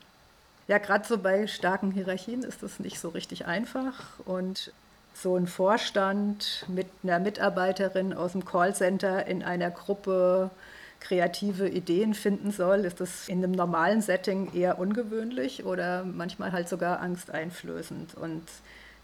[0.67, 4.71] Ja, gerade so bei starken Hierarchien ist das nicht so richtig einfach und
[5.15, 10.51] so ein Vorstand mit einer Mitarbeiterin aus dem Callcenter in einer Gruppe
[10.99, 16.67] kreative Ideen finden soll, ist das in einem normalen Setting eher ungewöhnlich oder manchmal halt
[16.69, 18.15] sogar angsteinflößend.
[18.15, 18.43] Und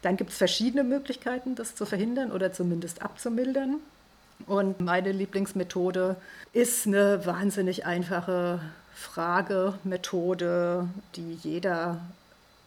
[0.02, 3.76] dann gibt es verschiedene Möglichkeiten, das zu verhindern oder zumindest abzumildern.
[4.46, 6.16] Und meine Lieblingsmethode
[6.52, 8.60] ist eine wahnsinnig einfache
[8.94, 12.00] Fragemethode, die jeder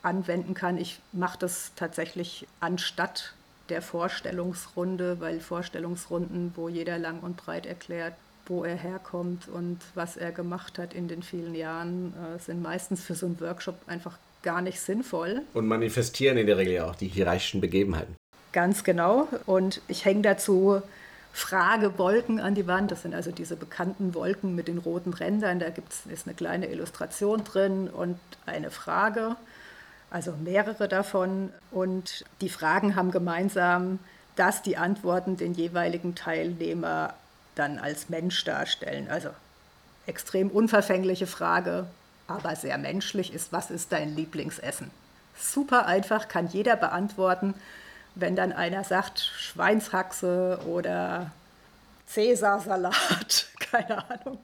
[0.02, 0.78] anwenden kann.
[0.78, 3.34] Ich mache das tatsächlich anstatt
[3.70, 8.14] der Vorstellungsrunde, weil Vorstellungsrunden, wo jeder lang und breit erklärt,
[8.50, 13.04] wo er herkommt und was er gemacht hat in den vielen Jahren, äh, sind meistens
[13.04, 15.44] für so einen Workshop einfach gar nicht sinnvoll.
[15.54, 18.16] Und manifestieren in der Regel auch die hierarchischen Begebenheiten.
[18.52, 19.28] Ganz genau.
[19.46, 20.82] Und ich hänge dazu
[21.34, 22.92] Fragewolken an die Wand.
[22.92, 25.60] Das sind also diese bekannten Wolken mit den roten Rändern.
[25.60, 29.36] Da gibt's, ist eine kleine Illustration drin und eine Frage,
[30.10, 31.50] also mehrere davon.
[31.72, 34.00] Und die Fragen haben gemeinsam,
[34.36, 37.14] dass die Antworten den jeweiligen Teilnehmer
[37.60, 39.10] dann als Mensch darstellen.
[39.10, 39.30] Also
[40.08, 41.86] extrem unverfängliche Frage,
[42.28, 44.90] aber sehr menschlich ist, was ist dein Lieblingsessen?
[45.40, 47.54] Super einfach, kann jeder beantworten.
[48.16, 51.32] Wenn dann einer sagt Schweinshaxe oder
[52.08, 54.40] Cäsarsalat, keine Ahnung,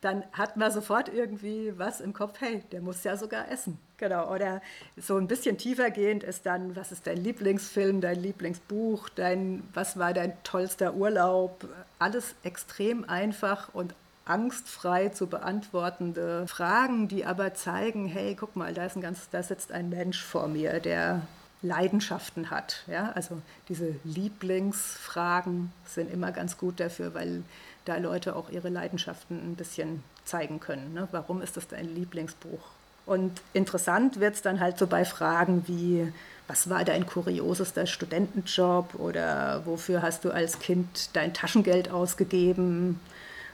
[0.00, 3.78] dann hat man sofort irgendwie was im Kopf, hey, der muss ja sogar essen.
[3.96, 4.62] Genau, oder
[4.96, 9.98] so ein bisschen tiefer gehend ist dann, was ist dein Lieblingsfilm, dein Lieblingsbuch, dein, was
[9.98, 11.68] war dein tollster Urlaub?
[11.98, 18.86] Alles extrem einfach und angstfrei zu beantwortende Fragen, die aber zeigen, hey, guck mal, da,
[18.86, 21.22] ist ein ganz, da sitzt ein Mensch vor mir, der
[21.62, 22.84] Leidenschaften hat.
[22.86, 23.12] Ja?
[23.12, 27.42] Also diese Lieblingsfragen sind immer ganz gut dafür, weil
[27.84, 30.94] da Leute auch ihre Leidenschaften ein bisschen zeigen können.
[30.94, 31.08] Ne?
[31.12, 32.60] Warum ist das dein Lieblingsbuch?
[33.06, 36.12] Und interessant wird es dann halt so bei Fragen wie,
[36.46, 43.00] was war dein kuriosester Studentenjob oder wofür hast du als Kind dein Taschengeld ausgegeben?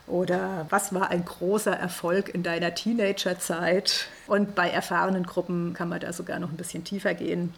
[0.06, 4.08] Oder was war ein großer Erfolg in deiner Teenagerzeit?
[4.26, 7.52] Und bei erfahrenen Gruppen kann man da sogar noch ein bisschen tiefer gehen.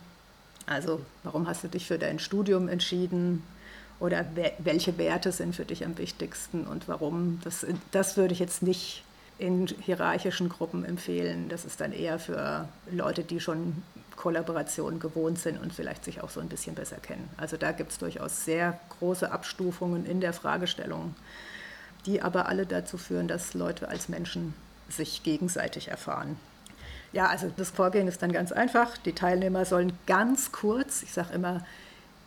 [0.66, 3.42] Also, warum hast du dich für dein Studium entschieden?
[4.00, 4.24] Oder
[4.58, 7.40] welche Werte sind für dich am wichtigsten und warum?
[7.42, 9.02] Das, das würde ich jetzt nicht
[9.38, 11.48] in hierarchischen Gruppen empfehlen.
[11.48, 13.82] Das ist dann eher für Leute, die schon
[14.16, 17.28] Kollaboration gewohnt sind und vielleicht sich auch so ein bisschen besser kennen.
[17.37, 21.14] Also da gibt es durchaus sehr große Abstufungen in der Fragestellung,
[22.04, 24.54] die aber alle dazu führen, dass Leute als Menschen
[24.88, 26.37] sich gegenseitig erfahren.
[27.12, 28.98] Ja, also das Vorgehen ist dann ganz einfach.
[28.98, 31.64] Die Teilnehmer sollen ganz kurz, ich sage immer,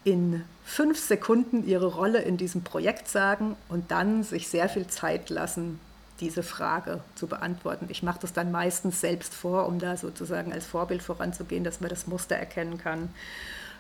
[0.04, 5.30] in fünf Sekunden ihre Rolle in diesem Projekt sagen und dann sich sehr viel Zeit
[5.30, 5.80] lassen,
[6.20, 7.88] diese Frage zu beantworten.
[7.90, 11.90] Ich mache das dann meistens selbst vor, um da sozusagen als Vorbild voranzugehen, dass man
[11.90, 13.10] das Muster erkennen kann.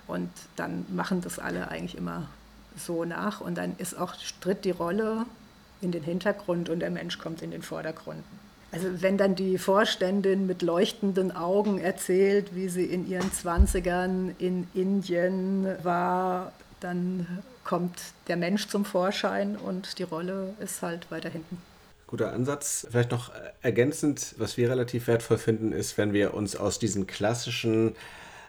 [0.07, 2.27] Und dann machen das alle eigentlich immer
[2.75, 3.41] so nach.
[3.41, 5.25] Und dann ist auch stritt die Rolle
[5.81, 8.23] in den Hintergrund und der Mensch kommt in den Vordergrund.
[8.71, 14.67] Also wenn dann die Vorständin mit leuchtenden Augen erzählt, wie sie in ihren Zwanzigern in
[14.73, 21.61] Indien war, dann kommt der Mensch zum Vorschein und die Rolle ist halt weiter hinten.
[22.07, 22.87] Guter Ansatz.
[22.89, 23.31] Vielleicht noch
[23.61, 27.95] ergänzend, was wir relativ wertvoll finden, ist, wenn wir uns aus diesen klassischen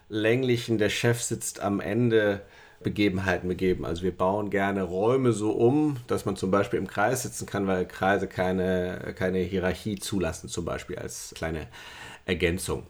[0.09, 2.41] länglichen, der Chef sitzt am Ende
[2.83, 3.85] Begebenheiten begeben.
[3.85, 7.67] Also wir bauen gerne Räume so um, dass man zum Beispiel im Kreis sitzen kann,
[7.67, 11.67] weil Kreise keine, keine Hierarchie zulassen, zum Beispiel als kleine
[12.25, 12.87] Ergänzung.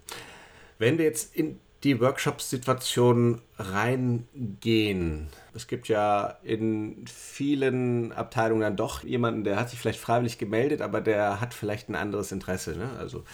[0.78, 5.26] Wenn wir jetzt in die Workshop-Situation reingehen.
[5.52, 10.80] Es gibt ja in vielen Abteilungen dann doch jemanden, der hat sich vielleicht freiwillig gemeldet,
[10.80, 12.76] aber der hat vielleicht ein anderes Interesse.
[12.76, 12.88] Ne?
[12.98, 13.24] Also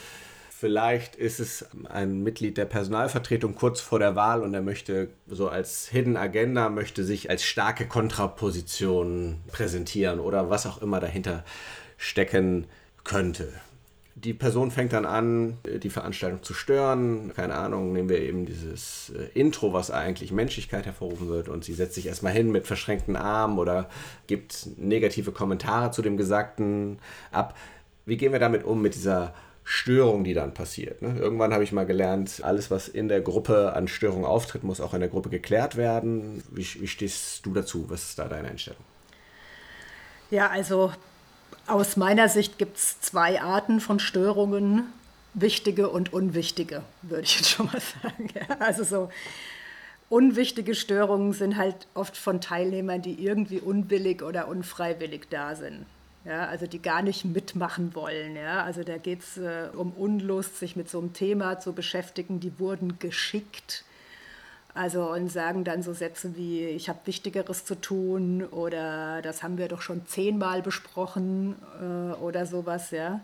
[0.59, 5.49] vielleicht ist es ein Mitglied der Personalvertretung kurz vor der Wahl und er möchte so
[5.49, 11.45] als Hidden Agenda, möchte sich als starke Kontraposition präsentieren oder was auch immer dahinter
[11.97, 12.67] stecken
[13.05, 13.53] könnte
[14.25, 17.33] die Person fängt dann an, die Veranstaltung zu stören.
[17.37, 21.73] Keine Ahnung, nehmen wir eben dieses äh, Intro, was eigentlich Menschlichkeit hervorrufen wird, und sie
[21.73, 23.89] setzt sich erstmal hin mit verschränkten Armen oder
[24.27, 26.99] gibt negative Kommentare zu dem Gesagten
[27.31, 27.57] ab.
[28.07, 29.35] Wie gehen wir damit um, mit dieser
[29.71, 31.03] Störung, die dann passiert.
[31.03, 31.19] Ne?
[31.19, 34.95] Irgendwann habe ich mal gelernt, alles, was in der Gruppe an Störungen auftritt, muss auch
[34.95, 36.43] in der Gruppe geklärt werden.
[36.51, 37.85] Wie, wie stehst du dazu?
[37.89, 38.81] Was ist da deine Einstellung?
[40.31, 40.91] Ja, also
[41.67, 44.87] aus meiner Sicht gibt es zwei Arten von Störungen,
[45.35, 48.31] wichtige und unwichtige, würde ich jetzt schon mal sagen.
[48.35, 49.11] Ja, also so
[50.09, 55.85] unwichtige Störungen sind halt oft von Teilnehmern, die irgendwie unwillig oder unfreiwillig da sind.
[56.29, 58.37] Ja, also die gar nicht mitmachen wollen.
[58.37, 58.63] Ja.
[58.63, 62.39] Also da geht es äh, um Unlust, sich mit so einem Thema zu beschäftigen.
[62.39, 63.85] Die wurden geschickt.
[64.75, 69.57] Also und sagen dann so Sätze wie, ich habe Wichtigeres zu tun oder das haben
[69.57, 73.21] wir doch schon zehnmal besprochen äh, oder sowas, ja.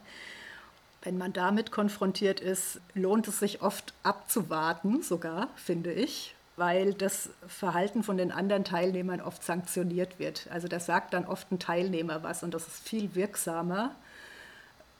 [1.03, 7.31] Wenn man damit konfrontiert ist, lohnt es sich oft abzuwarten, sogar, finde ich, weil das
[7.49, 10.47] Verhalten von den anderen Teilnehmern oft sanktioniert wird.
[10.51, 13.95] Also das sagt dann oft ein Teilnehmer was und das ist viel wirksamer,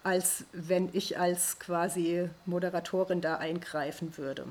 [0.03, 4.47] als wenn ich als quasi Moderatorin da eingreifen würde.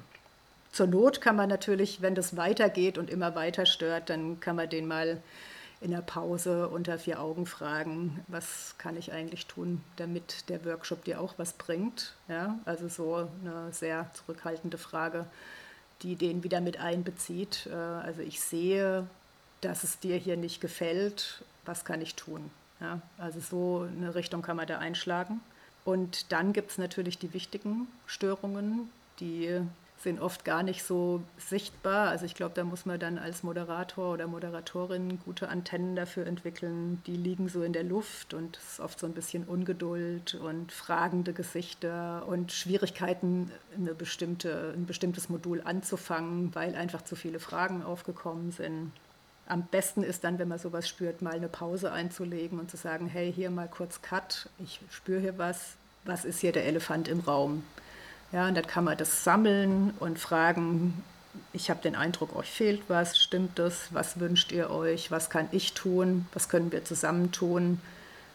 [0.72, 4.70] Zur Not kann man natürlich, wenn das weitergeht und immer weiter stört, dann kann man
[4.70, 5.22] den mal
[5.82, 11.04] in der Pause unter vier Augen fragen, was kann ich eigentlich tun, damit der Workshop
[11.04, 12.16] dir auch was bringt.
[12.30, 15.26] Ja, also so eine sehr zurückhaltende Frage
[16.04, 17.68] die den wieder mit einbezieht.
[17.72, 19.08] Äh, also ich sehe,
[19.62, 22.52] dass es dir hier nicht gefällt, was kann ich tun?
[22.80, 25.40] Ja, also so eine Richtung kann man da einschlagen.
[25.86, 28.90] Und dann gibt es natürlich die wichtigen Störungen,
[29.20, 29.62] die
[30.04, 32.10] sind oft gar nicht so sichtbar.
[32.10, 37.02] Also ich glaube, da muss man dann als Moderator oder Moderatorin gute Antennen dafür entwickeln.
[37.08, 40.72] Die liegen so in der Luft und es ist oft so ein bisschen Ungeduld und
[40.72, 47.82] fragende Gesichter und Schwierigkeiten, eine bestimmte, ein bestimmtes Modul anzufangen, weil einfach zu viele Fragen
[47.82, 48.92] aufgekommen sind.
[49.46, 53.08] Am besten ist dann, wenn man sowas spürt, mal eine Pause einzulegen und zu sagen,
[53.08, 55.76] hey, hier mal kurz Cut, ich spüre hier was,
[56.06, 57.64] was ist hier der Elefant im Raum?
[58.34, 61.04] Ja, und dann kann man das sammeln und fragen,
[61.54, 65.48] ich habe den Eindruck, euch fehlt was, stimmt das, was wünscht ihr euch, was kann
[65.52, 67.80] ich tun, was können wir zusammen tun,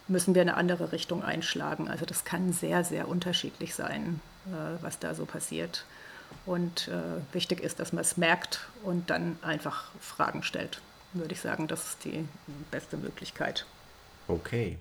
[0.07, 1.89] müssen wir eine andere Richtung einschlagen.
[1.89, 5.85] Also das kann sehr, sehr unterschiedlich sein, äh, was da so passiert.
[6.45, 10.81] Und äh, wichtig ist, dass man es merkt und dann einfach Fragen stellt.
[11.11, 12.25] Würde ich sagen, das ist die
[12.71, 13.65] beste Möglichkeit.
[14.27, 14.77] Okay.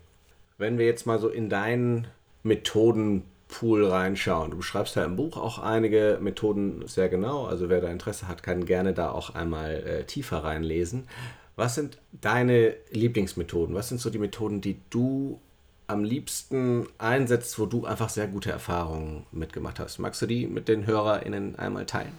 [0.59, 2.07] Wenn wir jetzt mal so in deinen
[2.43, 4.51] Methoden Pool reinschauen.
[4.51, 7.47] Du beschreibst ja im Buch auch einige Methoden sehr genau.
[7.47, 11.09] Also wer da Interesse hat, kann gerne da auch einmal äh, tiefer reinlesen.
[11.57, 13.75] Was sind deine Lieblingsmethoden?
[13.75, 15.41] Was sind so die Methoden, die du
[15.89, 19.99] am liebsten einsetzt, wo du einfach sehr gute Erfahrungen mitgemacht hast?
[19.99, 22.13] Magst du die mit den HörerInnen einmal teilen?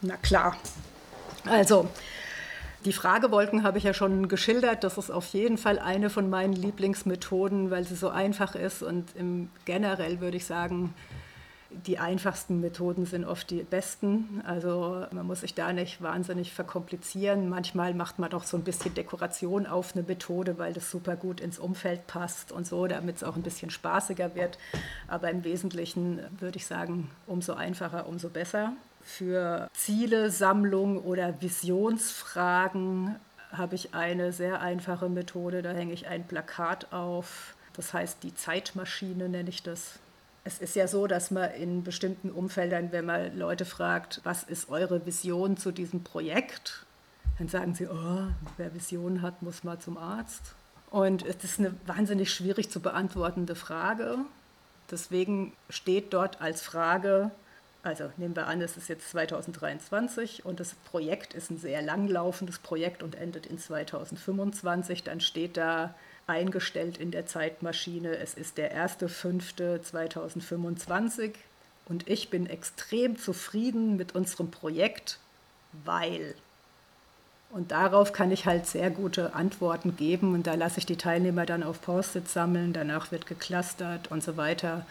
[0.00, 0.56] Na klar.
[1.44, 1.88] Also,
[2.86, 4.84] die Fragewolken habe ich ja schon geschildert.
[4.84, 8.82] Das ist auf jeden Fall eine von meinen Lieblingsmethoden, weil sie so einfach ist.
[8.82, 9.12] Und
[9.64, 10.94] generell würde ich sagen,
[11.68, 14.40] die einfachsten Methoden sind oft die besten.
[14.46, 17.48] Also man muss sich da nicht wahnsinnig verkomplizieren.
[17.48, 21.40] Manchmal macht man doch so ein bisschen Dekoration auf eine Methode, weil das super gut
[21.40, 24.58] ins Umfeld passt und so, damit es auch ein bisschen spaßiger wird.
[25.08, 28.72] Aber im Wesentlichen würde ich sagen, umso einfacher, umso besser.
[29.06, 33.14] Für Zielesammlung oder Visionsfragen
[33.52, 35.62] habe ich eine sehr einfache Methode.
[35.62, 37.54] Da hänge ich ein Plakat auf.
[37.74, 40.00] Das heißt, die Zeitmaschine nenne ich das.
[40.42, 44.68] Es ist ja so, dass man in bestimmten Umfeldern, wenn man Leute fragt, was ist
[44.70, 46.84] eure Vision zu diesem Projekt,
[47.38, 48.26] dann sagen sie, oh,
[48.56, 50.56] wer Vision hat, muss mal zum Arzt.
[50.90, 54.18] Und es ist eine wahnsinnig schwierig zu beantwortende Frage.
[54.90, 57.30] Deswegen steht dort als Frage,
[57.86, 62.58] also nehmen wir an, es ist jetzt 2023 und das Projekt ist ein sehr langlaufendes
[62.58, 65.04] Projekt und endet in 2025.
[65.04, 65.94] Dann steht da
[66.26, 71.34] eingestellt in der Zeitmaschine, es ist der 1.5.2025
[71.88, 75.20] und ich bin extrem zufrieden mit unserem Projekt,
[75.84, 76.34] weil.
[77.50, 81.46] Und darauf kann ich halt sehr gute Antworten geben und da lasse ich die Teilnehmer
[81.46, 84.84] dann auf Post-it sammeln, danach wird geclustert und so weiter.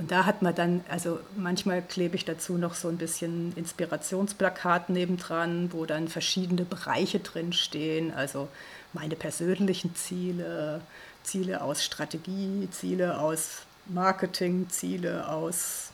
[0.00, 4.88] Und da hat man dann, also manchmal klebe ich dazu noch so ein bisschen Inspirationsplakat
[4.88, 8.48] nebendran, wo dann verschiedene Bereiche drinstehen, also
[8.94, 10.80] meine persönlichen Ziele,
[11.22, 15.90] Ziele aus Strategie, Ziele aus Marketing, Ziele aus,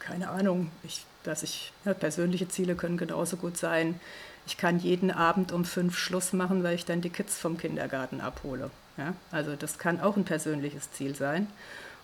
[0.00, 4.00] keine Ahnung, ich, dass ich, ja, persönliche Ziele können genauso gut sein.
[4.48, 8.20] Ich kann jeden Abend um fünf Schluss machen, weil ich dann die Kids vom Kindergarten
[8.20, 8.72] abhole.
[8.96, 9.14] Ja?
[9.30, 11.46] Also das kann auch ein persönliches Ziel sein.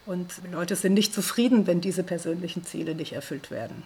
[0.06, 3.82] Und Leute sind nicht zufrieden, wenn diese persönlichen Ziele nicht erfüllt werden.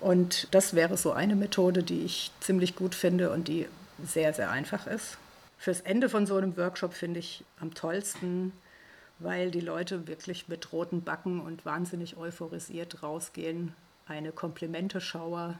[0.00, 3.66] Und das wäre so eine Methode, die ich ziemlich gut finde und die
[4.04, 5.18] sehr, sehr einfach ist.
[5.58, 8.52] Fürs Ende von so einem Workshop finde ich am tollsten
[9.18, 13.74] weil die Leute wirklich mit roten Backen und wahnsinnig euphorisiert rausgehen.
[14.06, 15.58] Eine Komplimente-Schauer,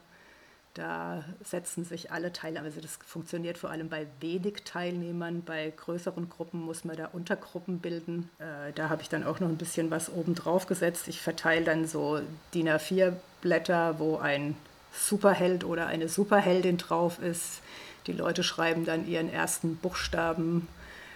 [0.73, 6.29] da setzen sich alle Teilnehmer, also das funktioniert vor allem bei wenig Teilnehmern, bei größeren
[6.29, 8.29] Gruppen muss man da Untergruppen bilden.
[8.39, 11.07] Äh, da habe ich dann auch noch ein bisschen was oben drauf gesetzt.
[11.07, 12.21] Ich verteile dann so
[12.53, 14.55] DIN A4 Blätter, wo ein
[14.93, 17.61] Superheld oder eine Superheldin drauf ist.
[18.07, 20.67] Die Leute schreiben dann ihren ersten Buchstaben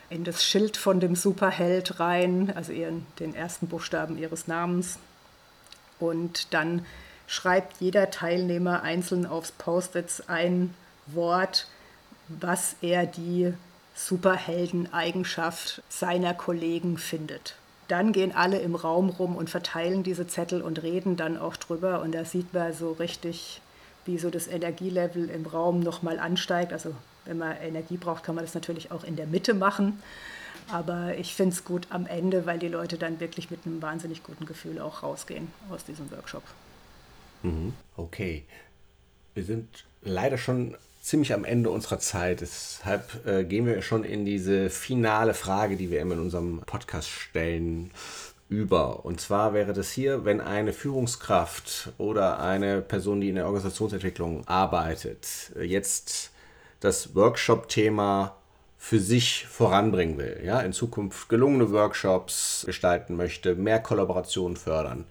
[0.09, 4.99] in das Schild von dem Superheld rein, also ihren, den ersten Buchstaben ihres Namens.
[5.99, 6.85] Und dann
[7.33, 10.75] schreibt jeder Teilnehmer einzeln aufs Post-its ein
[11.07, 11.67] Wort,
[12.27, 13.51] was er die
[13.95, 17.55] Superhelden-Eigenschaft seiner Kollegen findet.
[17.87, 22.01] Dann gehen alle im Raum rum und verteilen diese Zettel und reden dann auch drüber.
[22.01, 23.61] Und da sieht man so richtig,
[24.05, 26.71] wie so das Energielevel im Raum nochmal ansteigt.
[26.71, 26.93] Also
[27.25, 30.01] wenn man Energie braucht, kann man das natürlich auch in der Mitte machen.
[30.71, 34.21] Aber ich finde es gut am Ende, weil die Leute dann wirklich mit einem wahnsinnig
[34.21, 36.43] guten Gefühl auch rausgehen aus diesem Workshop.
[37.43, 37.73] Mhm.
[37.95, 38.43] Okay.
[39.33, 42.41] Wir sind leider schon ziemlich am Ende unserer Zeit.
[42.41, 47.09] Deshalb äh, gehen wir schon in diese finale Frage, die wir immer in unserem Podcast
[47.09, 47.91] stellen,
[48.49, 49.05] über.
[49.05, 54.47] Und zwar wäre das hier, wenn eine Führungskraft oder eine Person, die in der Organisationsentwicklung
[54.47, 56.31] arbeitet, jetzt
[56.79, 58.35] das Workshop-Thema
[58.77, 65.05] für sich voranbringen will, ja, in Zukunft gelungene Workshops gestalten möchte, mehr Kollaboration fördern.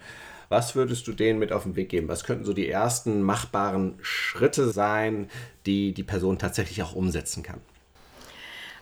[0.53, 2.09] Was würdest du denen mit auf den Weg geben?
[2.09, 5.31] Was könnten so die ersten machbaren Schritte sein,
[5.65, 7.59] die die Person tatsächlich auch umsetzen kann?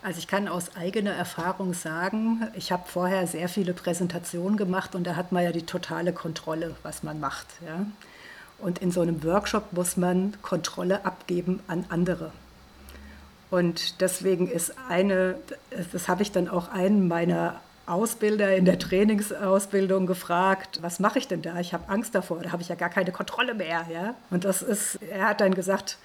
[0.03, 5.05] Also ich kann aus eigener Erfahrung sagen, ich habe vorher sehr viele Präsentationen gemacht und
[5.05, 7.47] da hat man ja die totale Kontrolle, was man macht.
[7.65, 7.87] Ja?
[8.59, 12.33] Und in so einem Workshop muss man Kontrolle abgeben an andere.
[13.49, 15.37] Und deswegen ist eine,
[15.93, 17.61] das habe ich dann auch einen meiner
[17.91, 21.59] Ausbilder in der Trainingsausbildung gefragt, was mache ich denn da?
[21.61, 23.87] Ich habe Angst davor, da habe ich ja gar keine Kontrolle mehr.
[23.93, 24.15] Ja?
[24.31, 25.99] Und das ist, er hat dann gesagt,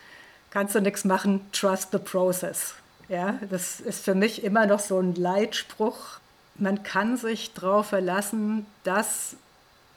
[0.50, 2.76] kannst du nichts machen, trust the process.
[3.08, 6.20] Ja, das ist für mich immer noch so ein Leitspruch.
[6.56, 9.36] Man kann sich darauf verlassen, dass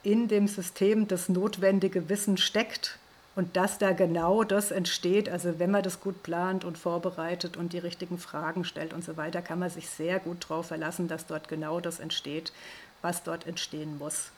[0.02, 2.98] in dem System das notwendige Wissen steckt
[3.38, 7.72] und dass da genau das entsteht, also wenn man das gut plant und vorbereitet und
[7.72, 11.24] die richtigen Fragen stellt und so weiter, kann man sich sehr gut darauf verlassen, dass
[11.24, 12.50] dort genau das entsteht,
[13.00, 14.32] was dort entstehen muss.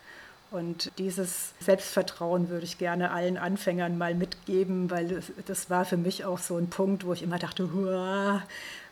[0.50, 6.26] Und dieses Selbstvertrauen würde ich gerne allen Anfängern mal mitgeben, weil das war für mich
[6.26, 7.70] auch so ein Punkt, wo ich immer dachte,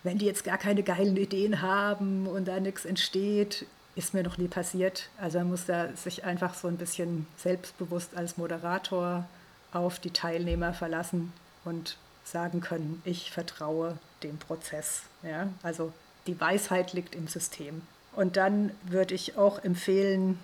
[0.04, 4.38] wenn die jetzt gar keine geilen Ideen haben und da nichts entsteht, ist mir noch
[4.38, 5.10] nie passiert.
[5.20, 9.28] Also man muss da sich einfach so ein bisschen selbstbewusst als Moderator
[9.72, 11.32] auf die Teilnehmer verlassen
[11.64, 15.02] und sagen können, ich vertraue dem Prozess.
[15.22, 15.48] Ja?
[15.62, 15.92] Also
[16.26, 17.82] die Weisheit liegt im System.
[18.14, 20.38] Und dann würde ich auch empfehlen,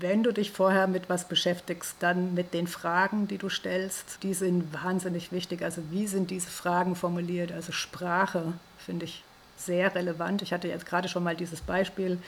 [0.00, 4.18] wenn du dich vorher mit was beschäftigst, dann mit den Fragen, die du stellst.
[4.22, 5.62] Die sind wahnsinnig wichtig.
[5.62, 7.52] Also wie sind diese Fragen formuliert?
[7.52, 9.22] Also Sprache finde ich
[9.56, 10.42] sehr relevant.
[10.42, 12.18] Ich hatte jetzt gerade schon mal dieses Beispiel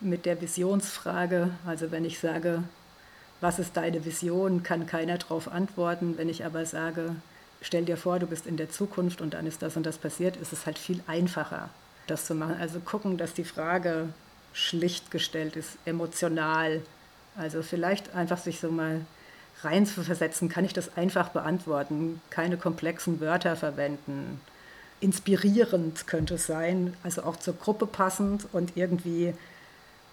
[0.00, 1.50] mit der Visionsfrage.
[1.66, 2.62] Also wenn ich sage,
[3.42, 6.16] was ist deine Vision, kann keiner darauf antworten.
[6.16, 7.16] Wenn ich aber sage,
[7.60, 10.36] stell dir vor, du bist in der Zukunft und dann ist das und das passiert,
[10.36, 11.68] ist es halt viel einfacher,
[12.06, 12.56] das zu machen.
[12.60, 14.08] Also gucken, dass die Frage
[14.52, 16.82] schlicht gestellt ist, emotional.
[17.36, 19.00] Also vielleicht einfach sich so mal
[19.62, 24.40] rein zu versetzen, kann ich das einfach beantworten, keine komplexen Wörter verwenden.
[25.00, 29.34] Inspirierend könnte es sein, also auch zur Gruppe passend und irgendwie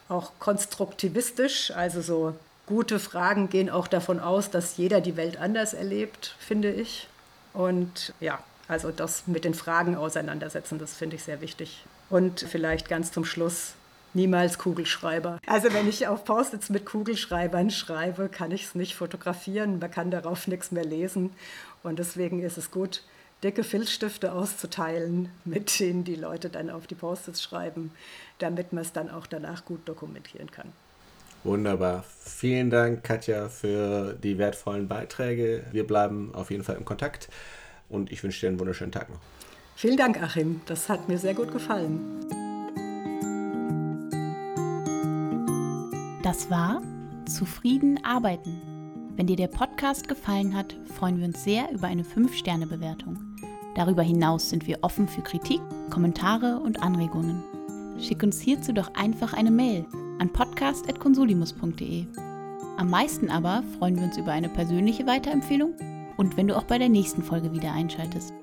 [0.07, 2.33] auch konstruktivistisch, also so
[2.69, 7.07] gute Fragen gehen auch davon aus, dass jeder die Welt anders erlebt, finde ich.
[7.51, 11.83] Und ja, also das mit den Fragen auseinandersetzen, das finde ich sehr wichtig.
[12.11, 13.73] Und vielleicht ganz zum Schluss,
[14.13, 15.39] niemals Kugelschreiber.
[15.47, 20.11] Also wenn ich auf Post-its mit Kugelschreibern schreibe, kann ich es nicht fotografieren, man kann
[20.11, 21.31] darauf nichts mehr lesen.
[21.81, 23.01] Und deswegen ist es gut,
[23.43, 27.91] dicke Filzstifte auszuteilen, mit denen die Leute dann auf die Post-its schreiben,
[28.37, 30.71] damit man es dann auch danach gut dokumentieren kann.
[31.43, 32.03] Wunderbar.
[32.19, 35.63] Vielen Dank, Katja, für die wertvollen Beiträge.
[35.71, 37.29] Wir bleiben auf jeden Fall im Kontakt
[37.87, 39.19] und ich wünsche dir einen wunderschönen Tag noch.
[39.75, 40.61] Vielen Dank, Achim.
[40.65, 42.01] Das hat mir sehr gut gefallen.
[46.23, 46.81] Das war
[47.25, 48.61] Zufrieden arbeiten.
[49.15, 53.17] Wenn dir der Podcast gefallen hat, freuen wir uns sehr über eine 5-Sterne-Bewertung.
[53.75, 57.43] Darüber hinaus sind wir offen für Kritik, Kommentare und Anregungen.
[57.99, 59.85] Schick uns hierzu doch einfach eine Mail
[60.19, 62.05] an podcast.consulimus.de.
[62.77, 65.73] Am meisten aber freuen wir uns über eine persönliche Weiterempfehlung
[66.17, 68.33] und wenn du auch bei der nächsten Folge wieder einschaltest.